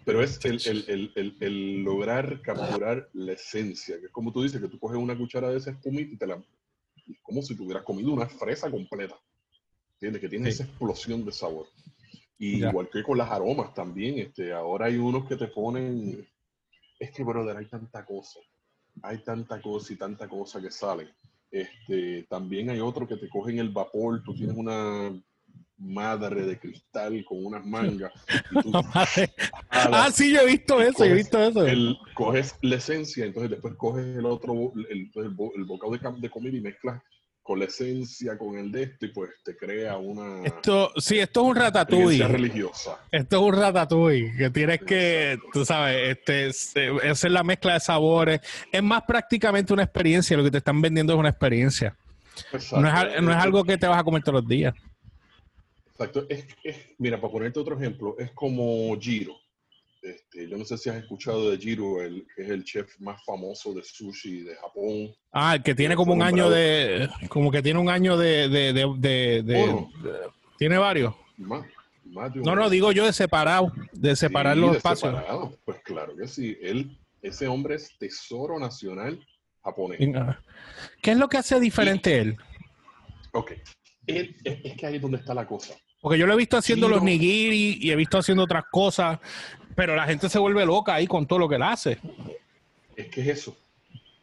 Pero 0.09 0.23
es 0.23 0.41
el, 0.43 1.85
lograr 1.85 2.41
capturar 2.41 3.11
la 3.13 3.35
esencia, 3.35 4.01
que 4.01 4.07
es 4.07 4.11
como 4.11 4.33
tú 4.33 4.43
dices, 4.43 4.59
que 4.59 4.69
tú 4.69 4.79
coges 4.79 4.97
una 4.97 5.15
cuchara 5.15 5.51
de 5.51 5.59
esa 5.59 5.73
espumita 5.73 6.15
y 6.15 6.17
te 6.17 6.27
la... 6.27 6.43
como 7.23 7.43
si 7.43 7.55
tuvieras 7.55 7.83
comido 7.83 8.11
una 8.15 8.27
fresa 8.27 8.71
completa. 8.71 9.21
¿Entiendes? 9.93 10.23
Que 10.23 10.31
tiene 10.31 10.49
esa 10.49 10.65
explosión 10.65 11.27
de 11.27 11.33
sabor. 11.33 11.67
Y 12.39 12.65
igual 12.65 12.89
que 12.91 13.03
con 13.03 13.19
las 13.19 13.31
aromas 13.31 13.75
también, 13.75 14.19
este, 14.19 14.51
ahora 14.51 14.87
hay 14.87 14.97
unos 14.97 15.29
que 15.29 15.37
te 15.37 15.49
ponen... 15.49 16.27
Es 16.99 17.11
que, 17.11 17.23
brother, 17.23 17.59
hay 17.59 17.67
tanta 17.67 18.07
cosa. 18.07 18.41
Hay 19.03 19.19
tanta 19.19 19.61
cosa 19.61 19.93
y 19.93 19.97
tanta 19.97 20.27
cosa 20.27 20.59
que 20.59 20.71
sale. 20.71 21.07
Este, 21.51 22.23
también 22.31 22.71
hay 22.71 22.81
otro 22.81 23.07
que 23.07 23.19
te 23.19 23.29
cogen 23.29 23.59
el 23.59 23.69
vapor, 23.69 24.23
tú 24.23 24.35
tienes 24.35 24.57
una 24.57 25.13
madre 25.79 26.43
de 26.45 26.59
cristal 26.59 27.25
con 27.25 27.45
unas 27.45 27.65
mangas. 27.65 28.13
ah, 29.93 30.11
sí, 30.13 30.33
yo 30.33 30.41
he 30.41 30.47
visto 30.47 30.81
eso, 30.81 31.05
he 31.05 31.13
visto 31.13 31.43
eso. 31.43 31.67
El, 31.67 31.97
coges 32.15 32.55
la 32.63 32.77
esencia, 32.77 33.25
entonces 33.25 33.51
después 33.51 33.75
coges 33.75 34.17
el 34.17 34.27
otro, 34.27 34.73
el, 34.89 35.11
el, 35.15 35.65
bocado 35.65 35.93
de, 35.93 36.21
de 36.21 36.31
comida 36.31 36.57
y 36.57 36.61
mezclas 36.61 37.03
con 37.49 37.61
la 37.61 37.65
esencia, 37.65 38.37
con 38.37 38.59
el 38.59 38.71
de 38.71 38.83
esto, 38.83 39.07
y 39.07 39.09
pues 39.09 39.31
te 39.43 39.57
crea 39.57 39.97
una... 39.97 40.45
Esto, 40.45 40.93
sí, 40.99 41.19
esto 41.19 41.41
es 41.41 41.47
un 41.47 41.57
ratatouille. 41.57 42.29
religiosa. 42.29 42.99
Esto 43.11 43.37
es 43.37 43.43
un 43.43 43.59
ratatouille, 43.59 44.37
que 44.37 44.51
tienes 44.51 44.81
que, 44.83 45.39
tú 45.51 45.65
sabes, 45.65 46.19
este, 46.19 46.91
hacer 47.09 47.31
la 47.31 47.43
mezcla 47.43 47.73
de 47.73 47.81
sabores. 47.81 48.41
Es 48.71 48.83
más 48.83 49.03
prácticamente 49.05 49.73
una 49.73 49.85
experiencia, 49.85 50.37
lo 50.37 50.45
que 50.45 50.51
te 50.51 50.59
están 50.59 50.83
vendiendo 50.83 51.15
es 51.15 51.19
una 51.19 51.31
experiencia. 51.31 51.97
No 52.53 52.59
es, 52.87 53.23
no 53.23 53.31
es, 53.31 53.37
algo 53.39 53.65
que 53.65 53.79
te 53.79 53.87
vas 53.87 53.99
a 53.99 54.05
comer 54.05 54.23
todos 54.23 54.43
los 54.43 54.49
días. 54.49 54.75
Exacto. 55.93 56.27
Es, 56.29 56.45
mira, 56.99 57.19
para 57.19 57.33
ponerte 57.33 57.59
otro 57.59 57.79
ejemplo, 57.79 58.15
es 58.19 58.31
como 58.33 58.95
Giro. 59.01 59.35
Este, 60.03 60.49
yo 60.49 60.57
no 60.57 60.65
sé 60.65 60.79
si 60.79 60.91
has 60.91 60.97
escuchado 60.97 61.51
de 61.51 61.59
Jiro, 61.59 62.01
el, 62.01 62.27
que 62.35 62.43
es 62.43 62.51
el 62.51 62.65
chef 62.65 62.99
más 63.01 63.23
famoso 63.25 63.75
de 63.75 63.83
sushi 63.83 64.43
de 64.43 64.55
Japón. 64.57 65.15
Ah, 65.33 65.57
el 65.57 65.63
que 65.63 65.75
tiene 65.75 65.97
como 65.97 66.13
un 66.13 66.23
año 66.23 66.49
de. 66.49 67.09
Como 67.29 67.51
que 67.51 67.63
tiene 67.63 67.81
un 67.81 67.89
año 67.89 68.17
de. 68.17 68.49
de, 68.49 68.73
de, 68.73 70.31
tiene 70.57 70.79
varios. 70.79 71.15
Más, 71.37 71.65
no, 72.35 72.55
no, 72.55 72.71
digo 72.71 72.93
yo 72.93 73.05
de 73.05 73.13
separado, 73.13 73.73
de 73.93 74.17
separar 74.17 74.57
los 74.57 74.77
espacios. 74.77 75.15
Pues 75.65 75.79
claro 75.85 76.17
que 76.17 76.27
sí. 76.27 76.57
Él, 76.63 76.99
ese 77.23 77.47
hombre 77.49 77.75
es 77.75 77.97
tesoro 77.99 78.59
nacional 78.59 79.25
japonés. 79.63 79.99
¿Qué 81.03 81.13
es 81.13 81.17
lo 81.17 81.29
que 81.29 81.39
hace 81.39 81.61
diferente 81.61 82.19
él? 82.19 82.37
Ok. 83.33 83.53
es, 84.07 84.77
que 84.77 84.87
ahí 84.87 84.97
es 84.97 85.03
donde 85.03 85.19
está 85.19 85.35
la 85.35 85.47
cosa. 85.47 85.75
Porque 86.01 86.19
yo 86.19 86.27
lo 86.27 86.35
he 86.35 86.37
visto 86.37 86.57
haciendo 86.57 86.89
los 86.89 87.03
nigiri 87.03 87.79
y 87.81 87.91
he 87.91 87.97
visto 87.97 88.19
haciendo 88.19 88.45
otras 88.45 88.65
cosas, 88.71 89.19
pero 89.75 89.97
la 89.97 90.07
gente 90.07 90.29
se 90.29 90.39
vuelve 90.39 90.65
loca 90.65 90.95
ahí 90.95 91.07
con 91.07 91.27
todo 91.27 91.41
lo 91.41 91.49
que 91.49 91.57
él 91.57 91.63
hace. 91.63 91.99
Es 92.97 93.09
que 93.09 93.21
es 93.21 93.29
eso. 93.29 93.57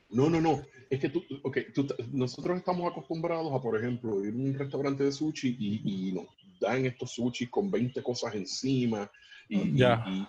No, 0.09 0.29
no, 0.29 0.39
no. 0.39 0.61
Es 0.89 0.99
que 0.99 1.09
tú, 1.09 1.25
okay, 1.43 1.67
nosotros 2.11 2.57
estamos 2.57 2.89
acostumbrados 2.89 3.51
a, 3.53 3.61
por 3.61 3.77
ejemplo, 3.77 4.23
ir 4.23 4.33
a 4.33 4.38
un 4.38 4.53
restaurante 4.53 5.03
de 5.03 5.11
sushi 5.11 5.57
y, 5.59 6.11
nos 6.13 6.25
dan 6.59 6.85
estos 6.85 7.11
sushi 7.11 7.47
con 7.47 7.69
20 7.69 8.01
cosas 8.03 8.35
encima. 8.35 9.11
Y, 9.49 9.77
ya. 9.77 10.03
y 10.07 10.25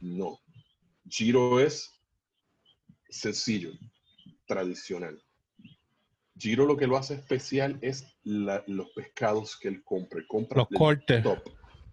no. 0.00 0.38
Giro 1.08 1.58
es 1.58 1.90
sencillo, 3.08 3.72
tradicional. 4.46 5.20
Giro 6.38 6.64
lo 6.66 6.76
que 6.76 6.86
lo 6.86 6.96
hace 6.96 7.14
especial 7.14 7.78
es 7.82 8.06
los 8.22 8.90
pescados 8.94 9.58
que 9.58 9.68
él 9.68 9.82
compra. 9.84 10.22
compra 10.28 10.58
los 10.58 10.68
cortes. 10.68 11.22
Top, 11.22 11.42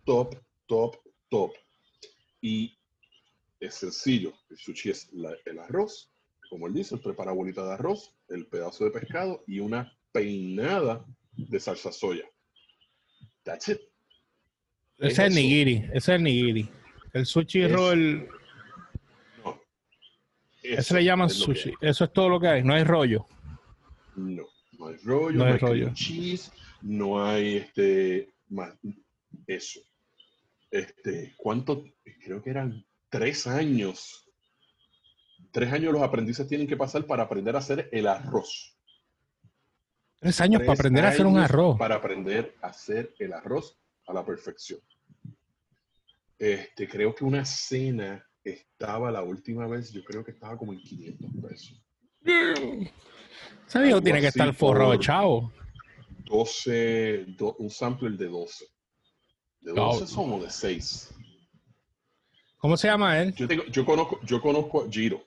top, 0.06 0.36
top, 0.68 0.96
top. 1.30 1.54
Y 2.42 2.78
es 3.60 3.74
sencillo. 3.76 4.34
El 4.50 4.58
sushi 4.58 4.92
es 4.92 5.10
el 5.46 5.60
arroz, 5.60 6.12
como 6.50 6.68
él 6.68 6.74
dice, 6.74 6.96
él 6.96 7.02
prepara 7.02 7.32
bolita 7.32 7.66
de 7.66 7.74
arroz, 7.74 8.14
el 8.30 8.48
pedazo 8.48 8.86
de 8.86 8.92
pescado 8.92 9.44
y 9.48 9.60
una 9.60 9.92
peinada 10.12 11.06
de 11.32 11.60
salsa 11.60 11.92
soya. 11.92 12.26
That's 13.44 13.70
it. 13.70 13.80
Ese 14.98 15.12
es, 15.12 15.20
el 15.20 15.36
nigiri, 15.36 15.76
ese 15.88 15.98
es 15.98 16.10
el 16.10 16.24
nigiri. 16.24 16.70
El 17.14 17.26
sushi 17.26 17.68
roll. 17.68 18.30
No. 19.44 19.60
Eso 20.64 20.96
le 20.96 21.04
llaman 21.04 21.30
sushi. 21.30 21.74
Eso 21.82 22.06
es 22.06 22.14
todo 22.14 22.30
lo 22.30 22.40
que 22.40 22.48
hay, 22.48 22.64
no 22.64 22.74
hay 22.74 22.84
rollo. 22.84 23.28
No, 24.16 24.46
no 24.78 24.88
hay 24.88 24.98
rollo, 24.98 25.38
no, 25.38 25.46
hay, 25.46 25.58
rollo. 25.58 25.94
cheese, 25.94 26.52
no 26.82 27.24
hay 27.24 27.58
este 27.58 28.34
más 28.50 28.74
eso. 29.48 29.80
Este, 30.72 31.34
¿cuánto? 31.38 31.86
Creo 32.24 32.42
que 32.42 32.50
eran 32.50 32.86
tres 33.10 33.48
años. 33.48 34.28
Tres 35.52 35.72
años 35.72 35.94
los 35.94 36.02
aprendices 36.02 36.48
tienen 36.48 36.68
que 36.68 36.76
pasar 36.76 37.06
para 37.06 37.24
aprender 37.24 37.56
a 37.56 37.60
hacer 37.60 37.90
el 37.92 38.08
arroz. 38.08 38.78
Tres 40.20 40.42
años 40.42 40.62
para 40.62 40.74
aprender 40.74 41.06
a 41.06 41.10
hacer 41.10 41.26
un 41.26 41.38
arroz. 41.38 41.78
Para 41.78 41.96
aprender 41.96 42.56
a 42.62 42.68
hacer 42.68 43.14
el 43.20 43.34
arroz 43.34 43.78
a 44.08 44.14
la 44.14 44.26
perfección. 44.26 44.80
Este, 46.38 46.88
creo 46.88 47.16
que 47.16 47.24
una 47.24 47.46
cena 47.46 48.26
estaba 48.44 49.12
la 49.12 49.24
última 49.24 49.68
vez, 49.68 49.92
yo 49.92 50.04
creo 50.04 50.24
que 50.24 50.32
estaba 50.32 50.58
como 50.58 50.74
en 50.74 50.80
500 50.80 51.32
pesos. 51.50 51.82
Ese 53.68 53.82
viejo 53.82 54.02
tiene 54.02 54.22
que 54.22 54.28
estar 54.28 54.54
forrado, 54.54 54.96
chavo. 54.98 55.52
12, 56.26 57.26
un 57.58 57.70
sampler 57.70 58.14
de 58.14 58.28
12. 58.28 58.66
¿De 59.62 59.74
12 59.74 60.08
son 60.08 60.34
o 60.34 60.40
de 60.40 60.50
6? 60.50 61.14
¿Cómo 62.58 62.78
se 62.78 62.88
llama 62.88 63.22
él? 63.22 63.34
Yo, 63.72 63.86
conozco, 63.86 64.20
yo 64.24 64.42
conozco 64.42 64.84
a 64.84 64.92
Giro. 64.92 65.24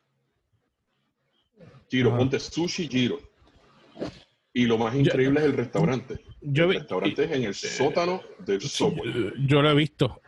Giro, 1.88 2.16
ponte 2.16 2.38
sushi 2.38 2.88
Giro. 2.88 3.18
Y 4.53 4.66
lo 4.66 4.79
más 4.79 4.94
increíble 4.94 5.40
es 5.40 5.47
el 5.47 5.53
restaurante. 5.53 6.21
el 6.42 6.75
restaurante 6.75 7.25
es 7.25 7.31
en 7.31 7.42
el 7.44 7.55
sótano 7.55 8.23
del 8.44 8.61
software. 8.61 9.35
Yo 9.47 9.62
lo 9.62 9.71
he 9.71 9.75
visto. 9.75 10.21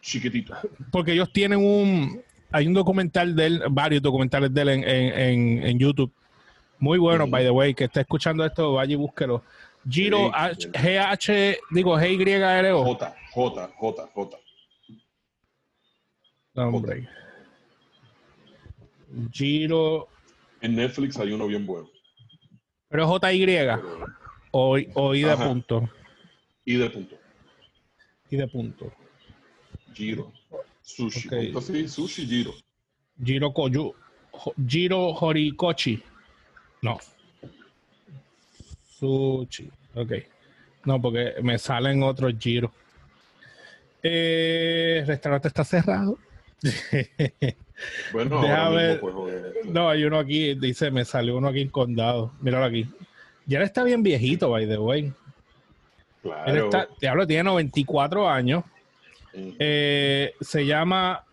Chiquitito. 0.00 0.56
Porque 0.90 1.12
ellos 1.12 1.32
tienen 1.32 1.60
un. 1.60 2.22
Hay 2.50 2.66
un 2.66 2.74
documental 2.74 3.34
de 3.34 3.46
él, 3.46 3.62
varios 3.70 4.02
documentales 4.02 4.52
de 4.52 4.62
él 4.62 4.68
en, 4.68 4.84
en, 4.84 5.62
en 5.62 5.78
YouTube 5.78 6.12
muy 6.82 6.98
bueno, 6.98 7.28
by 7.28 7.44
the 7.44 7.50
way, 7.50 7.74
que 7.74 7.84
está 7.84 8.00
escuchando 8.00 8.44
esto, 8.44 8.72
vaya 8.72 8.92
y 8.92 8.96
búsquelo. 8.96 9.44
Giro 9.88 10.32
GH, 10.32 11.58
digo 11.70 11.96
G-Y-R-O. 11.96 12.84
J, 12.84 13.14
J, 13.32 13.70
J, 13.76 14.10
J. 14.12 14.38
Hombre. 16.56 17.08
Giro. 19.30 20.08
En 20.60 20.74
Netflix 20.74 21.16
hay 21.18 21.30
uno 21.30 21.46
bien 21.46 21.64
bueno. 21.64 21.88
Pero 22.88 23.06
J-Y. 23.06 23.46
O, 24.50 24.76
o 24.94 25.14
I 25.14 25.22
de 25.22 25.36
punto. 25.36 25.88
I 26.64 26.74
de 26.74 26.90
punto. 26.90 27.16
I 28.28 28.36
de 28.36 28.48
punto. 28.48 28.92
Giro. 29.94 30.32
Sushi. 30.80 31.28
Entonces, 31.30 31.92
sushi 31.92 32.26
Giro. 32.26 32.54
Giro 33.22 33.52
Koyu. 33.52 33.94
Giro 34.66 35.10
Horikochi. 35.10 36.02
No. 36.82 36.98
Sushi. 38.98 39.70
Ok. 39.94 40.12
No, 40.84 41.00
porque 41.00 41.34
me 41.42 41.58
salen 41.58 42.02
otros 42.02 42.34
giros. 42.38 42.70
Eh, 44.02 44.98
el 45.00 45.06
restaurante 45.06 45.48
está 45.48 45.64
cerrado. 45.64 46.18
bueno, 48.12 48.42
no, 49.64 49.88
hay 49.88 50.04
uno 50.04 50.18
aquí, 50.18 50.54
dice, 50.54 50.90
me 50.90 51.04
salió 51.04 51.36
uno 51.36 51.48
aquí 51.48 51.60
en 51.60 51.68
condado. 51.68 52.32
Míralo 52.40 52.64
aquí. 52.64 52.86
Ya 53.46 53.58
él 53.58 53.64
está 53.64 53.84
bien 53.84 54.02
viejito, 54.02 54.50
by 54.50 54.66
the 54.66 54.78
way. 54.78 55.12
Claro. 56.22 56.50
Él 56.50 56.64
está, 56.64 56.88
te 56.98 57.08
hablo, 57.08 57.26
tiene 57.26 57.44
94 57.44 58.28
años. 58.28 58.64
Eh, 59.34 60.34
se 60.40 60.66
llama, 60.66 61.24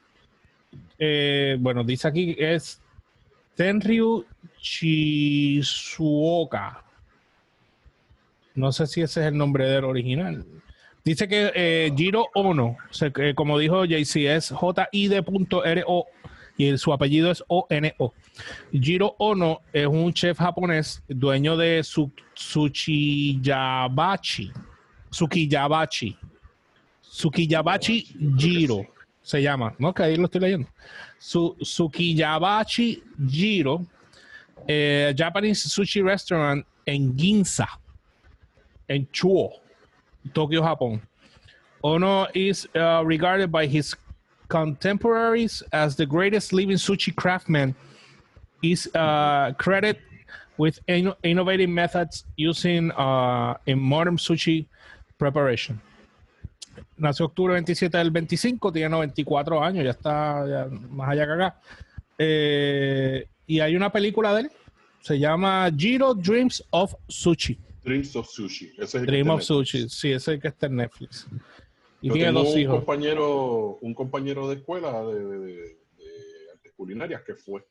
eh, 0.98 1.58
bueno, 1.60 1.84
dice 1.84 2.08
aquí 2.08 2.36
es 2.40 2.82
Tenryu 3.56 4.26
Shizuoka. 4.62 6.84
No 8.56 8.72
sé 8.72 8.88
si 8.88 9.02
ese 9.02 9.19
es 9.22 9.28
el 9.28 9.38
nombre 9.38 9.69
del 9.69 9.86
original. 9.86 10.43
Dice 11.04 11.28
que 11.28 11.52
eh, 11.56 11.91
Jiro 11.95 12.28
Ono, 12.36 12.78
como 13.36 13.58
dijo 13.58 13.86
JC, 13.86 14.28
es 14.28 14.52
J-I-D.R-O 14.52 16.08
y 16.60 16.78
su 16.78 16.91
apellido 16.91 17.32
es 17.32 17.41
O-N-O. 17.48 18.13
Jiro 18.74 19.15
Ono 19.17 19.62
es 19.72 19.88
un 19.88 20.13
chef 20.13 20.38
japonés, 20.38 21.02
dueño 21.08 21.56
de 21.56 21.82
su, 21.84 22.12
Tsukiyabachi. 22.36 24.52
Tsukiyabachi. 25.10 26.17
Tsukiyabachi 27.02 28.36
Jiro 28.38 28.86
se 29.22 29.41
llama, 29.41 29.74
¿no? 29.80 29.93
Que 29.93 30.04
ahí 30.04 30.17
lo 30.17 30.26
estoy 30.26 30.41
leyendo. 30.41 30.67
Su, 31.17 31.56
Tsukiyabachi 31.62 33.04
Jiro 33.26 33.86
eh, 34.67 35.13
Japanese 35.15 35.67
sushi 35.67 36.04
restaurant 36.04 36.65
en 36.86 37.15
Ginza, 37.17 37.67
en 38.88 39.08
Chuo, 39.12 39.60
Tokyo, 40.34 40.62
Japón. 40.62 41.02
Ono 41.84 42.28
is 42.34 42.67
uh, 42.76 43.04
regarded 43.06 43.52
by 43.52 43.65
his 43.65 43.95
contemporaries 44.50 45.63
as 45.72 45.95
the 45.95 46.06
greatest 46.06 46.52
living 46.52 46.78
sushi 46.78 47.15
craftsman. 47.15 47.76
Is 48.62 48.89
uh, 48.93 49.54
credited 49.58 50.02
with 50.58 50.80
in 50.88 51.13
innovative 51.24 51.69
methods 51.69 52.26
using 52.36 52.91
uh, 52.91 53.56
in 53.65 53.80
modern 53.80 54.17
sushi 54.17 54.67
preparation. 55.17 55.80
Nació 56.98 57.28
octubre 57.28 57.54
27 57.54 57.98
del 57.98 58.12
25, 58.12 58.74
tiene 58.74 58.89
94 58.89 59.63
años, 59.63 59.86
ya 59.86 59.91
está 59.91 60.45
ya 60.45 60.67
más 60.89 61.10
allá 61.10 61.26
que 61.26 61.32
acá. 61.32 61.56
Eh, 62.17 63.28
y 63.50 63.62
hay 63.62 63.76
una 63.76 63.92
película 63.92 64.32
de 64.36 64.42
él, 64.42 64.52
se 65.02 65.18
llama 65.18 65.68
Giro 65.76 66.14
Dreams 66.14 66.64
of 66.70 66.94
Sushi. 67.08 67.58
Dreams 67.84 68.16
of 68.16 68.30
Sushi. 68.30 68.72
Ese 68.78 69.00
es 69.00 69.06
Dream 69.08 69.28
of 69.32 69.42
Sushi, 69.42 69.90
sí, 69.90 70.12
ese 70.12 70.16
es 70.16 70.28
el 70.28 70.40
que 70.40 70.50
está 70.50 70.68
en 70.68 70.76
Netflix. 70.76 71.28
Y 72.00 72.12
tiene 72.12 72.32
dos 72.32 72.54
un 72.54 72.60
hijos. 72.60 72.76
Compañero, 72.76 73.80
un 73.82 73.94
compañero 73.96 74.48
de 74.48 74.58
escuela 74.58 75.04
de, 75.04 75.26
de, 75.26 75.40
de, 75.40 75.78
artes 76.54 76.74
culinarias 76.78 77.24
que 77.24 77.34
fue. 77.34 77.66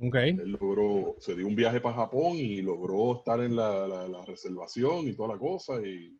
Okay. 0.00 0.30
Él 0.30 0.58
logró, 0.60 1.14
se 1.20 1.36
dio 1.36 1.46
un 1.46 1.54
viaje 1.54 1.80
para 1.80 1.94
Japón 1.94 2.32
y 2.34 2.62
logró 2.62 3.16
estar 3.18 3.40
en 3.40 3.54
la, 3.54 3.86
la, 3.86 4.24
reservación 4.26 5.06
y 5.06 5.12
toda 5.12 5.34
la 5.34 5.38
cosa. 5.38 5.80
Y, 5.86 6.18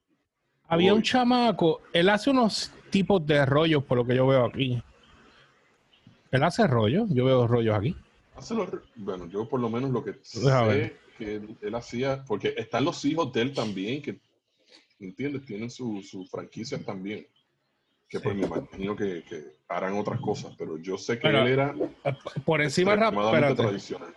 Había 0.68 0.94
un 0.94 1.02
chamaco, 1.02 1.80
él 1.92 2.08
hace 2.08 2.30
unos 2.30 2.70
tipos 2.90 3.26
de 3.26 3.44
rollos, 3.44 3.82
por 3.82 3.98
lo 3.98 4.06
que 4.06 4.14
yo 4.14 4.28
veo 4.28 4.44
aquí. 4.44 4.80
Él 6.30 6.42
hace 6.44 6.66
rollos, 6.66 7.08
yo 7.10 7.24
veo 7.24 7.46
rollos 7.46 7.76
aquí. 7.76 7.96
Hace 8.36 8.54
los, 8.54 8.68
bueno, 8.96 9.28
yo 9.28 9.48
por 9.48 9.60
lo 9.60 9.68
menos 9.68 9.90
lo 9.90 10.04
que 10.04 10.14
sé 10.22 10.96
que 11.18 11.42
él, 11.60 11.74
hacía, 11.74 12.24
porque 12.26 12.54
están 12.56 12.84
los 12.84 13.04
hijos 13.04 13.32
de 13.32 13.42
él 13.42 13.52
también, 13.52 14.00
que, 14.00 14.18
¿entiendes? 15.00 15.44
Tienen 15.44 15.70
sus 15.70 16.08
su 16.08 16.24
franquicias 16.24 16.82
también, 16.84 17.26
que 18.08 18.20
pues 18.20 18.34
me 18.34 18.46
imagino 18.46 18.96
que, 18.96 19.22
harán 19.68 19.98
otras 19.98 20.20
cosas, 20.20 20.54
pero 20.56 20.78
yo 20.78 20.96
sé 20.96 21.18
que 21.18 21.28
él 21.28 21.36
era 21.46 21.74
eh, 22.04 22.16
por 22.44 22.60
encima 22.60 22.96
rápido, 22.96 23.54
tradicional. 23.54 24.14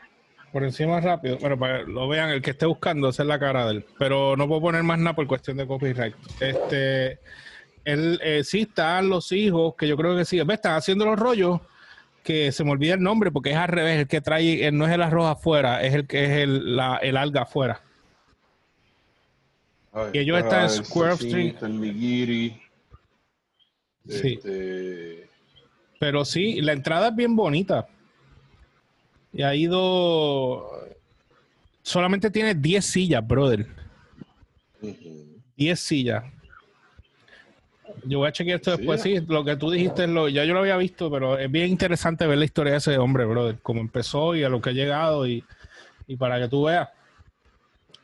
Por 0.52 0.64
encima 0.64 1.00
rápido, 1.02 1.38
bueno, 1.40 1.60
para 1.60 1.80
que 1.80 1.92
lo 1.92 2.08
vean, 2.08 2.30
el 2.30 2.42
que 2.42 2.52
esté 2.52 2.66
buscando, 2.66 3.10
esa 3.10 3.24
es 3.24 3.28
la 3.28 3.40
cara 3.40 3.66
de 3.66 3.74
él, 3.74 3.86
pero 4.00 4.38
no 4.38 4.48
puedo 4.48 4.62
poner 4.62 4.84
más 4.84 4.98
nada 5.00 5.16
por 5.16 5.28
cuestión 5.28 5.58
de 5.58 5.68
copyright. 5.68 6.16
Este, 6.40 7.20
él, 7.84 8.20
eh, 8.24 8.44
sí 8.44 8.62
están 8.62 9.10
los 9.10 9.32
hijos, 9.32 9.76
que 9.78 9.88
yo 9.88 9.98
creo 9.98 10.16
que 10.16 10.26
sí, 10.26 10.40
están 10.40 10.76
haciendo 10.76 11.06
los 11.06 11.20
rollos, 11.20 11.60
que 12.24 12.52
se 12.52 12.64
me 12.64 12.72
olvida 12.72 12.96
el 12.96 13.02
nombre 13.02 13.32
porque 13.32 13.52
es 13.52 13.58
al 13.58 13.68
revés, 13.68 14.00
el 14.00 14.08
que 14.08 14.22
trae, 14.22 14.72
no 14.72 14.86
es 14.86 14.92
el 14.92 15.02
arroz 15.02 15.28
afuera, 15.28 15.84
es 15.84 15.94
el 15.94 16.08
que 16.08 16.24
es 16.24 16.32
el, 16.32 16.76
la, 16.76 16.98
el 16.98 17.18
alga 17.18 17.44
afuera. 17.44 17.82
y 20.14 20.18
ellos 20.18 20.40
están 20.40 20.64
en 20.64 20.70
Square 20.70 21.14
Street. 21.14 21.56
El 21.62 21.74
Sí. 24.08 24.34
Este, 24.34 25.30
Pero 26.00 26.26
sí, 26.26 26.62
la 26.62 26.74
entrada 26.74 27.10
es 27.10 27.16
bien 27.16 27.36
bonita. 27.36 27.88
Y 29.32 29.42
ha 29.44 29.56
ido. 29.56 30.70
Solamente 31.82 32.30
tiene 32.30 32.54
10 32.54 32.86
sillas, 32.86 33.26
brother. 33.26 33.68
10 35.56 35.80
sillas. 35.80 36.24
Yo 38.06 38.20
voy 38.20 38.28
a 38.28 38.32
chequear 38.32 38.58
esto 38.58 38.76
después. 38.76 39.02
Sí, 39.02 39.20
lo 39.28 39.44
que 39.44 39.56
tú 39.56 39.70
dijiste, 39.70 40.08
lo, 40.08 40.28
ya 40.30 40.44
yo 40.46 40.54
lo 40.54 40.60
había 40.60 40.78
visto, 40.78 41.10
pero 41.12 41.38
es 41.38 41.50
bien 41.52 41.70
interesante 41.70 42.28
ver 42.28 42.38
la 42.38 42.46
historia 42.46 42.74
de 42.74 42.78
ese 42.80 42.98
hombre, 42.98 43.26
brother. 43.26 43.58
Cómo 43.62 43.82
empezó 43.82 44.36
y 44.36 44.44
a 44.44 44.50
lo 44.50 44.62
que 44.62 44.72
ha 44.72 44.74
llegado 44.74 45.28
y, 45.28 45.44
y 46.08 46.16
para 46.16 46.40
que 46.40 46.48
tú 46.48 46.66
veas 46.66 46.90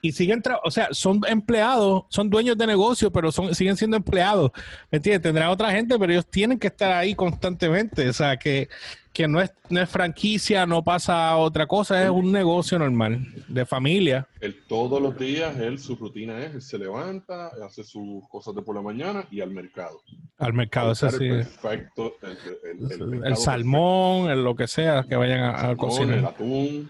y 0.02 0.12
siguen, 0.12 0.42
o 0.64 0.72
sea, 0.72 0.90
son 0.92 1.22
empleados, 1.28 2.04
son 2.10 2.30
dueños 2.30 2.58
de 2.58 2.68
negocio, 2.68 3.12
pero 3.12 3.32
son, 3.32 3.54
siguen 3.54 3.76
siendo 3.76 3.98
empleados. 3.98 4.52
¿Me 4.92 4.98
entiendes? 4.98 5.22
Tendrá 5.22 5.52
otra 5.52 5.72
gente, 5.72 5.98
pero 6.00 6.12
ellos 6.12 6.26
tienen 6.26 6.58
que 6.58 6.68
estar 6.68 6.92
ahí 6.92 7.16
constantemente. 7.16 8.08
O 8.08 8.14
sea, 8.14 8.38
que, 8.38 8.70
que 9.12 9.28
no, 9.28 9.42
es, 9.42 9.52
no 9.70 9.82
es 9.82 9.90
franquicia, 9.90 10.66
no 10.66 10.84
pasa 10.84 11.36
otra 11.36 11.68
cosa, 11.68 12.02
es 12.02 12.10
un 12.10 12.32
negocio 12.32 12.80
normal, 12.80 13.28
de 13.48 13.66
familia. 13.66 14.28
Él 14.40 14.64
todos 14.68 15.02
los 15.02 15.18
días, 15.18 15.58
él, 15.58 15.80
su 15.80 15.96
rutina 15.96 16.40
es, 16.40 16.56
él 16.56 16.62
se 16.62 16.78
levanta, 16.78 17.52
hace 17.66 17.84
sus 17.84 18.26
cosas 18.30 18.56
de 18.56 18.62
por 18.62 18.76
la 18.76 18.82
mañana 18.82 19.26
y 19.30 19.42
al 19.42 19.52
mercado. 19.52 20.02
Al 20.38 20.54
mercado, 20.54 20.94
eso 20.94 21.10
sí. 21.12 21.28
Perfecto, 21.28 22.16
el, 22.22 23.22
el, 23.26 23.36
salmón, 23.36 24.30
el 24.30 24.44
lo 24.44 24.56
que 24.56 24.68
sea, 24.68 25.04
que 25.04 25.18
vayan 25.18 25.42
a, 25.42 25.72
a 25.72 25.76
cocinar. 25.76 26.20
El 26.20 26.26
atún 26.26 26.90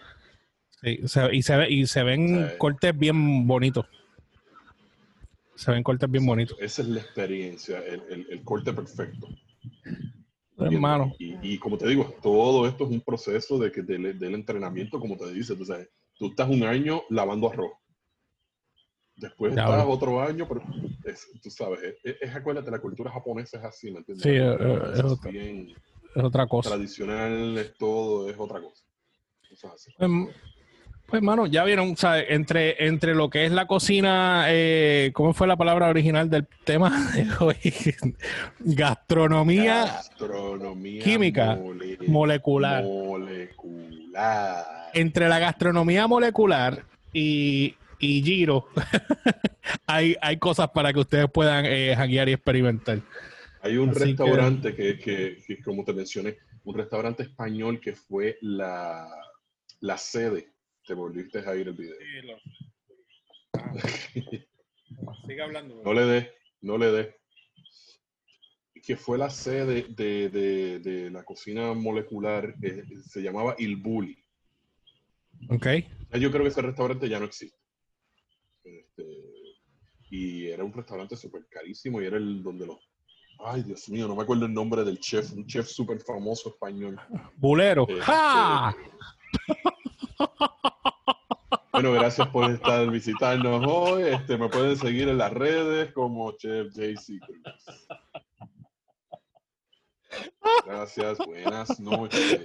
y, 0.84 1.08
se, 1.08 1.70
y 1.70 1.88
se 1.88 2.04
ven 2.04 2.52
cortes 2.58 2.98
bien 2.98 3.48
bonitos. 3.48 3.86
Se 5.56 5.72
ven 5.72 5.84
cortes 5.84 6.10
bien 6.10 6.26
bonitos. 6.26 6.58
Esa 6.60 6.82
es 6.82 6.88
la 6.88 7.02
experiencia, 7.02 7.80
el, 7.80 8.42
corte 8.44 8.72
perfecto. 8.74 9.28
Hermano. 10.58 11.14
Y, 11.20 11.58
como 11.58 11.78
te 11.78 11.88
digo, 11.88 12.16
todo 12.22 12.68
esto 12.68 12.86
es 12.86 12.92
un 12.92 13.02
proceso 13.02 13.58
de 13.58 13.72
que 13.72 13.82
del, 13.82 14.34
entrenamiento, 14.34 15.00
como 15.00 15.18
te 15.18 15.32
dice. 15.32 15.56
Tú, 15.56 15.66
sabes, 15.66 15.90
tú 16.18 16.28
estás 16.28 16.50
un 16.50 16.64
año 16.64 17.04
lavando 17.10 17.50
arroz. 17.50 17.72
Después 19.16 19.52
estás 19.52 19.86
otro 19.86 20.22
año, 20.22 20.48
pero 20.48 20.62
tú 21.44 21.50
sabes, 21.50 21.98
es, 22.04 22.34
acuérdate, 22.34 22.72
la 22.72 22.80
cultura 22.80 23.12
japonesa 23.12 23.58
es 23.58 23.66
así, 23.66 23.92
¿me 23.92 24.00
entiendes? 24.00 24.24
Sí, 24.24 24.30
es, 24.30 25.04
otra, 25.04 25.32
es, 26.16 26.24
otra, 26.24 26.48
cosa. 26.48 26.70
Tradicional 26.70 27.58
es 27.58 27.76
todo, 27.78 28.30
es 28.30 28.36
otra 28.40 28.62
cosa. 28.62 28.86
Pues, 31.10 31.24
mano, 31.24 31.48
ya 31.48 31.64
vieron, 31.64 31.98
¿sabes? 31.98 32.26
Entre, 32.30 32.86
entre 32.86 33.16
lo 33.16 33.30
que 33.30 33.46
es 33.46 33.52
la 33.52 33.66
cocina, 33.66 34.46
eh, 34.48 35.10
¿cómo 35.14 35.34
fue 35.34 35.48
la 35.48 35.58
palabra 35.58 35.88
original 35.90 36.30
del 36.30 36.46
tema 36.64 37.12
de 37.16 37.28
hoy? 37.40 37.56
Gastronomía, 38.60 39.86
gastronomía 39.86 41.04
química, 41.04 41.58
molecular. 42.08 42.84
Molecular. 42.84 44.66
Entre 44.94 45.28
la 45.28 45.40
gastronomía 45.40 46.06
molecular 46.08 46.84
y, 47.12 47.76
y 47.98 48.22
Giro, 48.22 48.68
hay, 49.88 50.16
hay 50.22 50.38
cosas 50.38 50.70
para 50.70 50.94
que 50.94 51.00
ustedes 51.00 51.28
puedan 51.32 51.66
eh, 51.66 51.96
hackear 51.98 52.30
y 52.30 52.34
experimentar. 52.34 53.00
Hay 53.62 53.78
un 53.78 53.94
restaurante 53.94 54.76
que... 54.76 55.00
Que, 55.00 55.62
como 55.64 55.84
te 55.84 55.92
mencioné, 55.92 56.38
un 56.64 56.76
restaurante 56.76 57.24
español 57.24 57.80
que 57.80 57.94
fue 57.94 58.38
la, 58.42 59.08
la 59.82 59.98
sede 59.98 60.54
te 60.90 60.96
volviste 60.96 61.38
a 61.48 61.56
ir 61.56 61.68
el 61.68 61.76
video. 61.76 61.96
Sigue 65.28 65.42
hablando. 65.44 65.84
no 65.84 65.94
le 65.94 66.02
dé, 66.02 66.34
no 66.62 66.80
le 66.80 66.92
dé. 66.92 67.16
Que 68.82 68.98
fue 68.98 69.20
la 69.20 69.30
sede 69.30 69.86
de, 69.90 70.30
de, 70.30 70.80
de 70.80 71.12
la 71.12 71.24
cocina 71.24 71.76
molecular, 71.76 72.56
eh, 72.64 72.84
se 73.06 73.22
llamaba 73.22 73.54
Il 73.60 73.76
Bulli. 73.76 74.18
Ok. 75.50 75.68
Yo 76.20 76.32
creo 76.32 76.42
que 76.42 76.50
ese 76.50 76.64
restaurante 76.64 77.08
ya 77.08 77.20
no 77.20 77.26
existe. 77.26 77.60
Este, 78.64 79.06
y 80.10 80.48
era 80.48 80.64
un 80.64 80.74
restaurante 80.74 81.16
súper 81.16 81.46
carísimo 81.52 82.02
y 82.02 82.06
era 82.06 82.18
el 82.18 82.42
donde 82.42 82.66
los 82.66 82.80
Ay, 83.42 83.62
Dios 83.64 83.88
mío, 83.90 84.08
no 84.08 84.16
me 84.16 84.24
acuerdo 84.24 84.48
el 84.48 84.54
nombre 84.54 84.84
del 84.84 85.00
chef, 85.00 85.32
un 85.34 85.46
chef 85.46 85.68
súper 85.68 86.02
famoso 86.02 86.50
español. 86.50 87.00
Bulero. 87.38 87.86
Este, 87.88 88.02
¡Ja! 88.02 88.76
Bueno, 91.82 91.94
gracias 91.94 92.28
por 92.28 92.52
estar 92.52 92.92
visitarnos 92.92 93.64
hoy. 93.66 94.04
Este, 94.04 94.38
me 94.38 94.50
pueden 94.50 94.76
seguir 94.76 95.08
en 95.08 95.18
las 95.18 95.32
redes 95.32 95.94
como 95.94 96.34
Chef 96.34 96.74
JC 96.74 97.22
Cruz. 97.26 97.78
Gracias, 100.66 101.20
buenas 101.20 101.80
noches. 101.80 102.42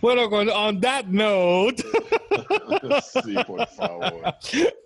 Bueno, 0.00 0.30
con 0.30 0.48
on 0.48 0.80
that 0.80 1.06
note. 1.06 1.82
Sí, 3.24 3.34
por 3.46 3.66
favor. 3.68 4.22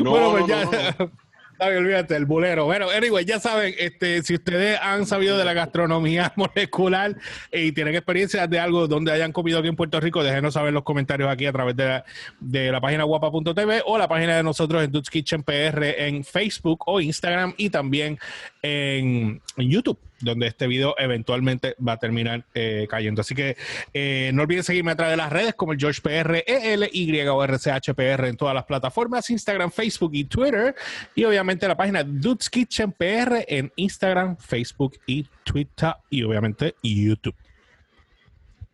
No, 0.03 0.11
bueno, 0.11 0.31
pues 0.31 0.47
ya. 0.47 1.11
Ay, 1.57 1.75
olvídate, 1.75 2.15
el 2.15 2.25
bulero. 2.25 2.65
Bueno, 2.65 2.89
anyway, 2.89 3.23
ya 3.23 3.39
saben, 3.39 3.73
este, 3.77 4.21
si 4.23 4.35
ustedes 4.35 4.77
han 4.81 5.05
sabido 5.05 5.37
de 5.37 5.45
la 5.45 5.53
gastronomía 5.53 6.33
molecular 6.35 7.15
y 7.51 7.71
tienen 7.71 7.95
experiencias 7.95 8.49
de 8.49 8.59
algo 8.59 8.87
donde 8.87 9.11
hayan 9.11 9.31
comido 9.31 9.59
aquí 9.59 9.69
en 9.69 9.75
Puerto 9.75 9.99
Rico, 9.99 10.23
déjenos 10.23 10.53
saber 10.53 10.69
en 10.69 10.75
los 10.75 10.83
comentarios 10.83 11.29
aquí 11.29 11.45
a 11.45 11.53
través 11.53 11.75
de 11.75 11.85
la, 11.85 12.05
de 12.39 12.71
la 12.71 12.81
página 12.81 13.03
guapa.tv 13.03 13.83
o 13.85 13.97
la 13.97 14.07
página 14.07 14.35
de 14.35 14.43
nosotros 14.43 14.83
en 14.83 14.91
Dudes 14.91 15.09
Kitchen 15.09 15.43
PR 15.43 15.83
en 15.97 16.23
Facebook 16.23 16.83
o 16.87 16.99
Instagram 16.99 17.53
y 17.57 17.69
también 17.69 18.19
en 18.61 19.41
YouTube 19.57 19.99
donde 20.21 20.47
este 20.47 20.67
video 20.67 20.95
eventualmente 20.97 21.75
va 21.85 21.93
a 21.93 21.97
terminar 21.97 22.45
eh, 22.53 22.87
cayendo. 22.89 23.21
Así 23.21 23.35
que 23.35 23.57
eh, 23.93 24.31
no 24.33 24.43
olviden 24.43 24.63
seguirme 24.63 24.91
a 24.91 24.95
través 24.95 25.13
de 25.13 25.17
las 25.17 25.31
redes 25.31 25.55
como 25.55 25.73
el 25.73 25.79
George 25.79 26.01
PR, 26.01 26.43
EL, 26.45 26.89
Y 26.91 27.19
o 27.27 27.43
RCHPR 27.43 28.25
en 28.25 28.37
todas 28.37 28.53
las 28.53 28.65
plataformas, 28.65 29.29
Instagram, 29.29 29.71
Facebook 29.71 30.11
y 30.13 30.25
Twitter. 30.25 30.75
Y 31.13 31.23
obviamente 31.23 31.67
la 31.67 31.77
página 31.77 32.03
Dudes 32.03 32.49
Kitchen 32.49 32.91
PR 32.91 33.45
en 33.47 33.71
Instagram, 33.75 34.37
Facebook 34.37 34.97
y 35.05 35.25
Twitter 35.43 35.93
y 36.09 36.23
obviamente 36.23 36.75
YouTube. 36.81 37.35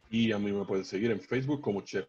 Y 0.10 0.32
a 0.32 0.40
mí 0.40 0.52
me 0.52 0.66
pueden 0.66 0.84
seguir 0.84 1.12
en 1.12 1.22
Facebook 1.22 1.62
como 1.62 1.82
Chef 1.82 2.06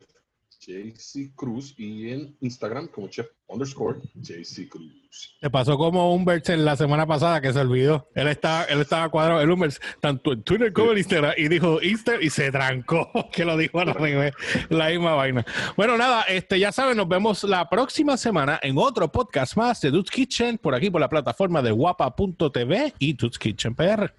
JC 0.64 1.34
Cruz 1.34 1.74
y 1.76 2.10
en 2.10 2.36
Instagram 2.40 2.86
como 2.88 3.08
chef 3.08 3.26
underscore 3.48 3.98
JC 4.14 4.68
Cruz. 4.68 5.36
Te 5.40 5.50
pasó 5.50 5.76
como 5.76 6.14
Humbert 6.14 6.48
la 6.50 6.76
semana 6.76 7.06
pasada 7.06 7.40
que 7.40 7.52
se 7.52 7.58
olvidó. 7.58 8.08
Él 8.14 8.28
estaba, 8.28 8.64
él 8.64 8.80
estaba 8.80 9.08
cuadrado, 9.08 9.40
el 9.40 9.50
Humbert, 9.50 9.74
tanto 10.00 10.32
en 10.32 10.42
Twitter 10.42 10.72
como 10.72 10.92
en 10.92 10.98
Instagram, 10.98 11.34
y 11.36 11.48
dijo 11.48 11.82
Instagram 11.82 12.22
y 12.22 12.30
se 12.30 12.50
trancó, 12.52 13.10
que 13.32 13.44
lo 13.44 13.56
dijo 13.56 13.80
a 13.80 13.86
la, 13.86 14.32
la 14.68 14.88
misma 14.88 15.14
vaina. 15.14 15.44
Bueno, 15.76 15.96
nada, 15.96 16.22
este 16.22 16.58
ya 16.58 16.70
saben, 16.70 16.96
nos 16.96 17.08
vemos 17.08 17.42
la 17.44 17.68
próxima 17.68 18.16
semana 18.16 18.60
en 18.62 18.78
otro 18.78 19.10
podcast 19.10 19.56
más 19.56 19.80
de 19.80 19.90
Dude's 19.90 20.10
Kitchen, 20.10 20.58
por 20.58 20.74
aquí 20.74 20.90
por 20.90 21.00
la 21.00 21.08
plataforma 21.08 21.60
de 21.60 21.72
guapa.tv 21.72 22.94
y 22.98 23.14
Dude's 23.14 23.38
Kitchen 23.38 23.74
PR. 23.74 24.14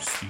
Sí. 0.00 0.26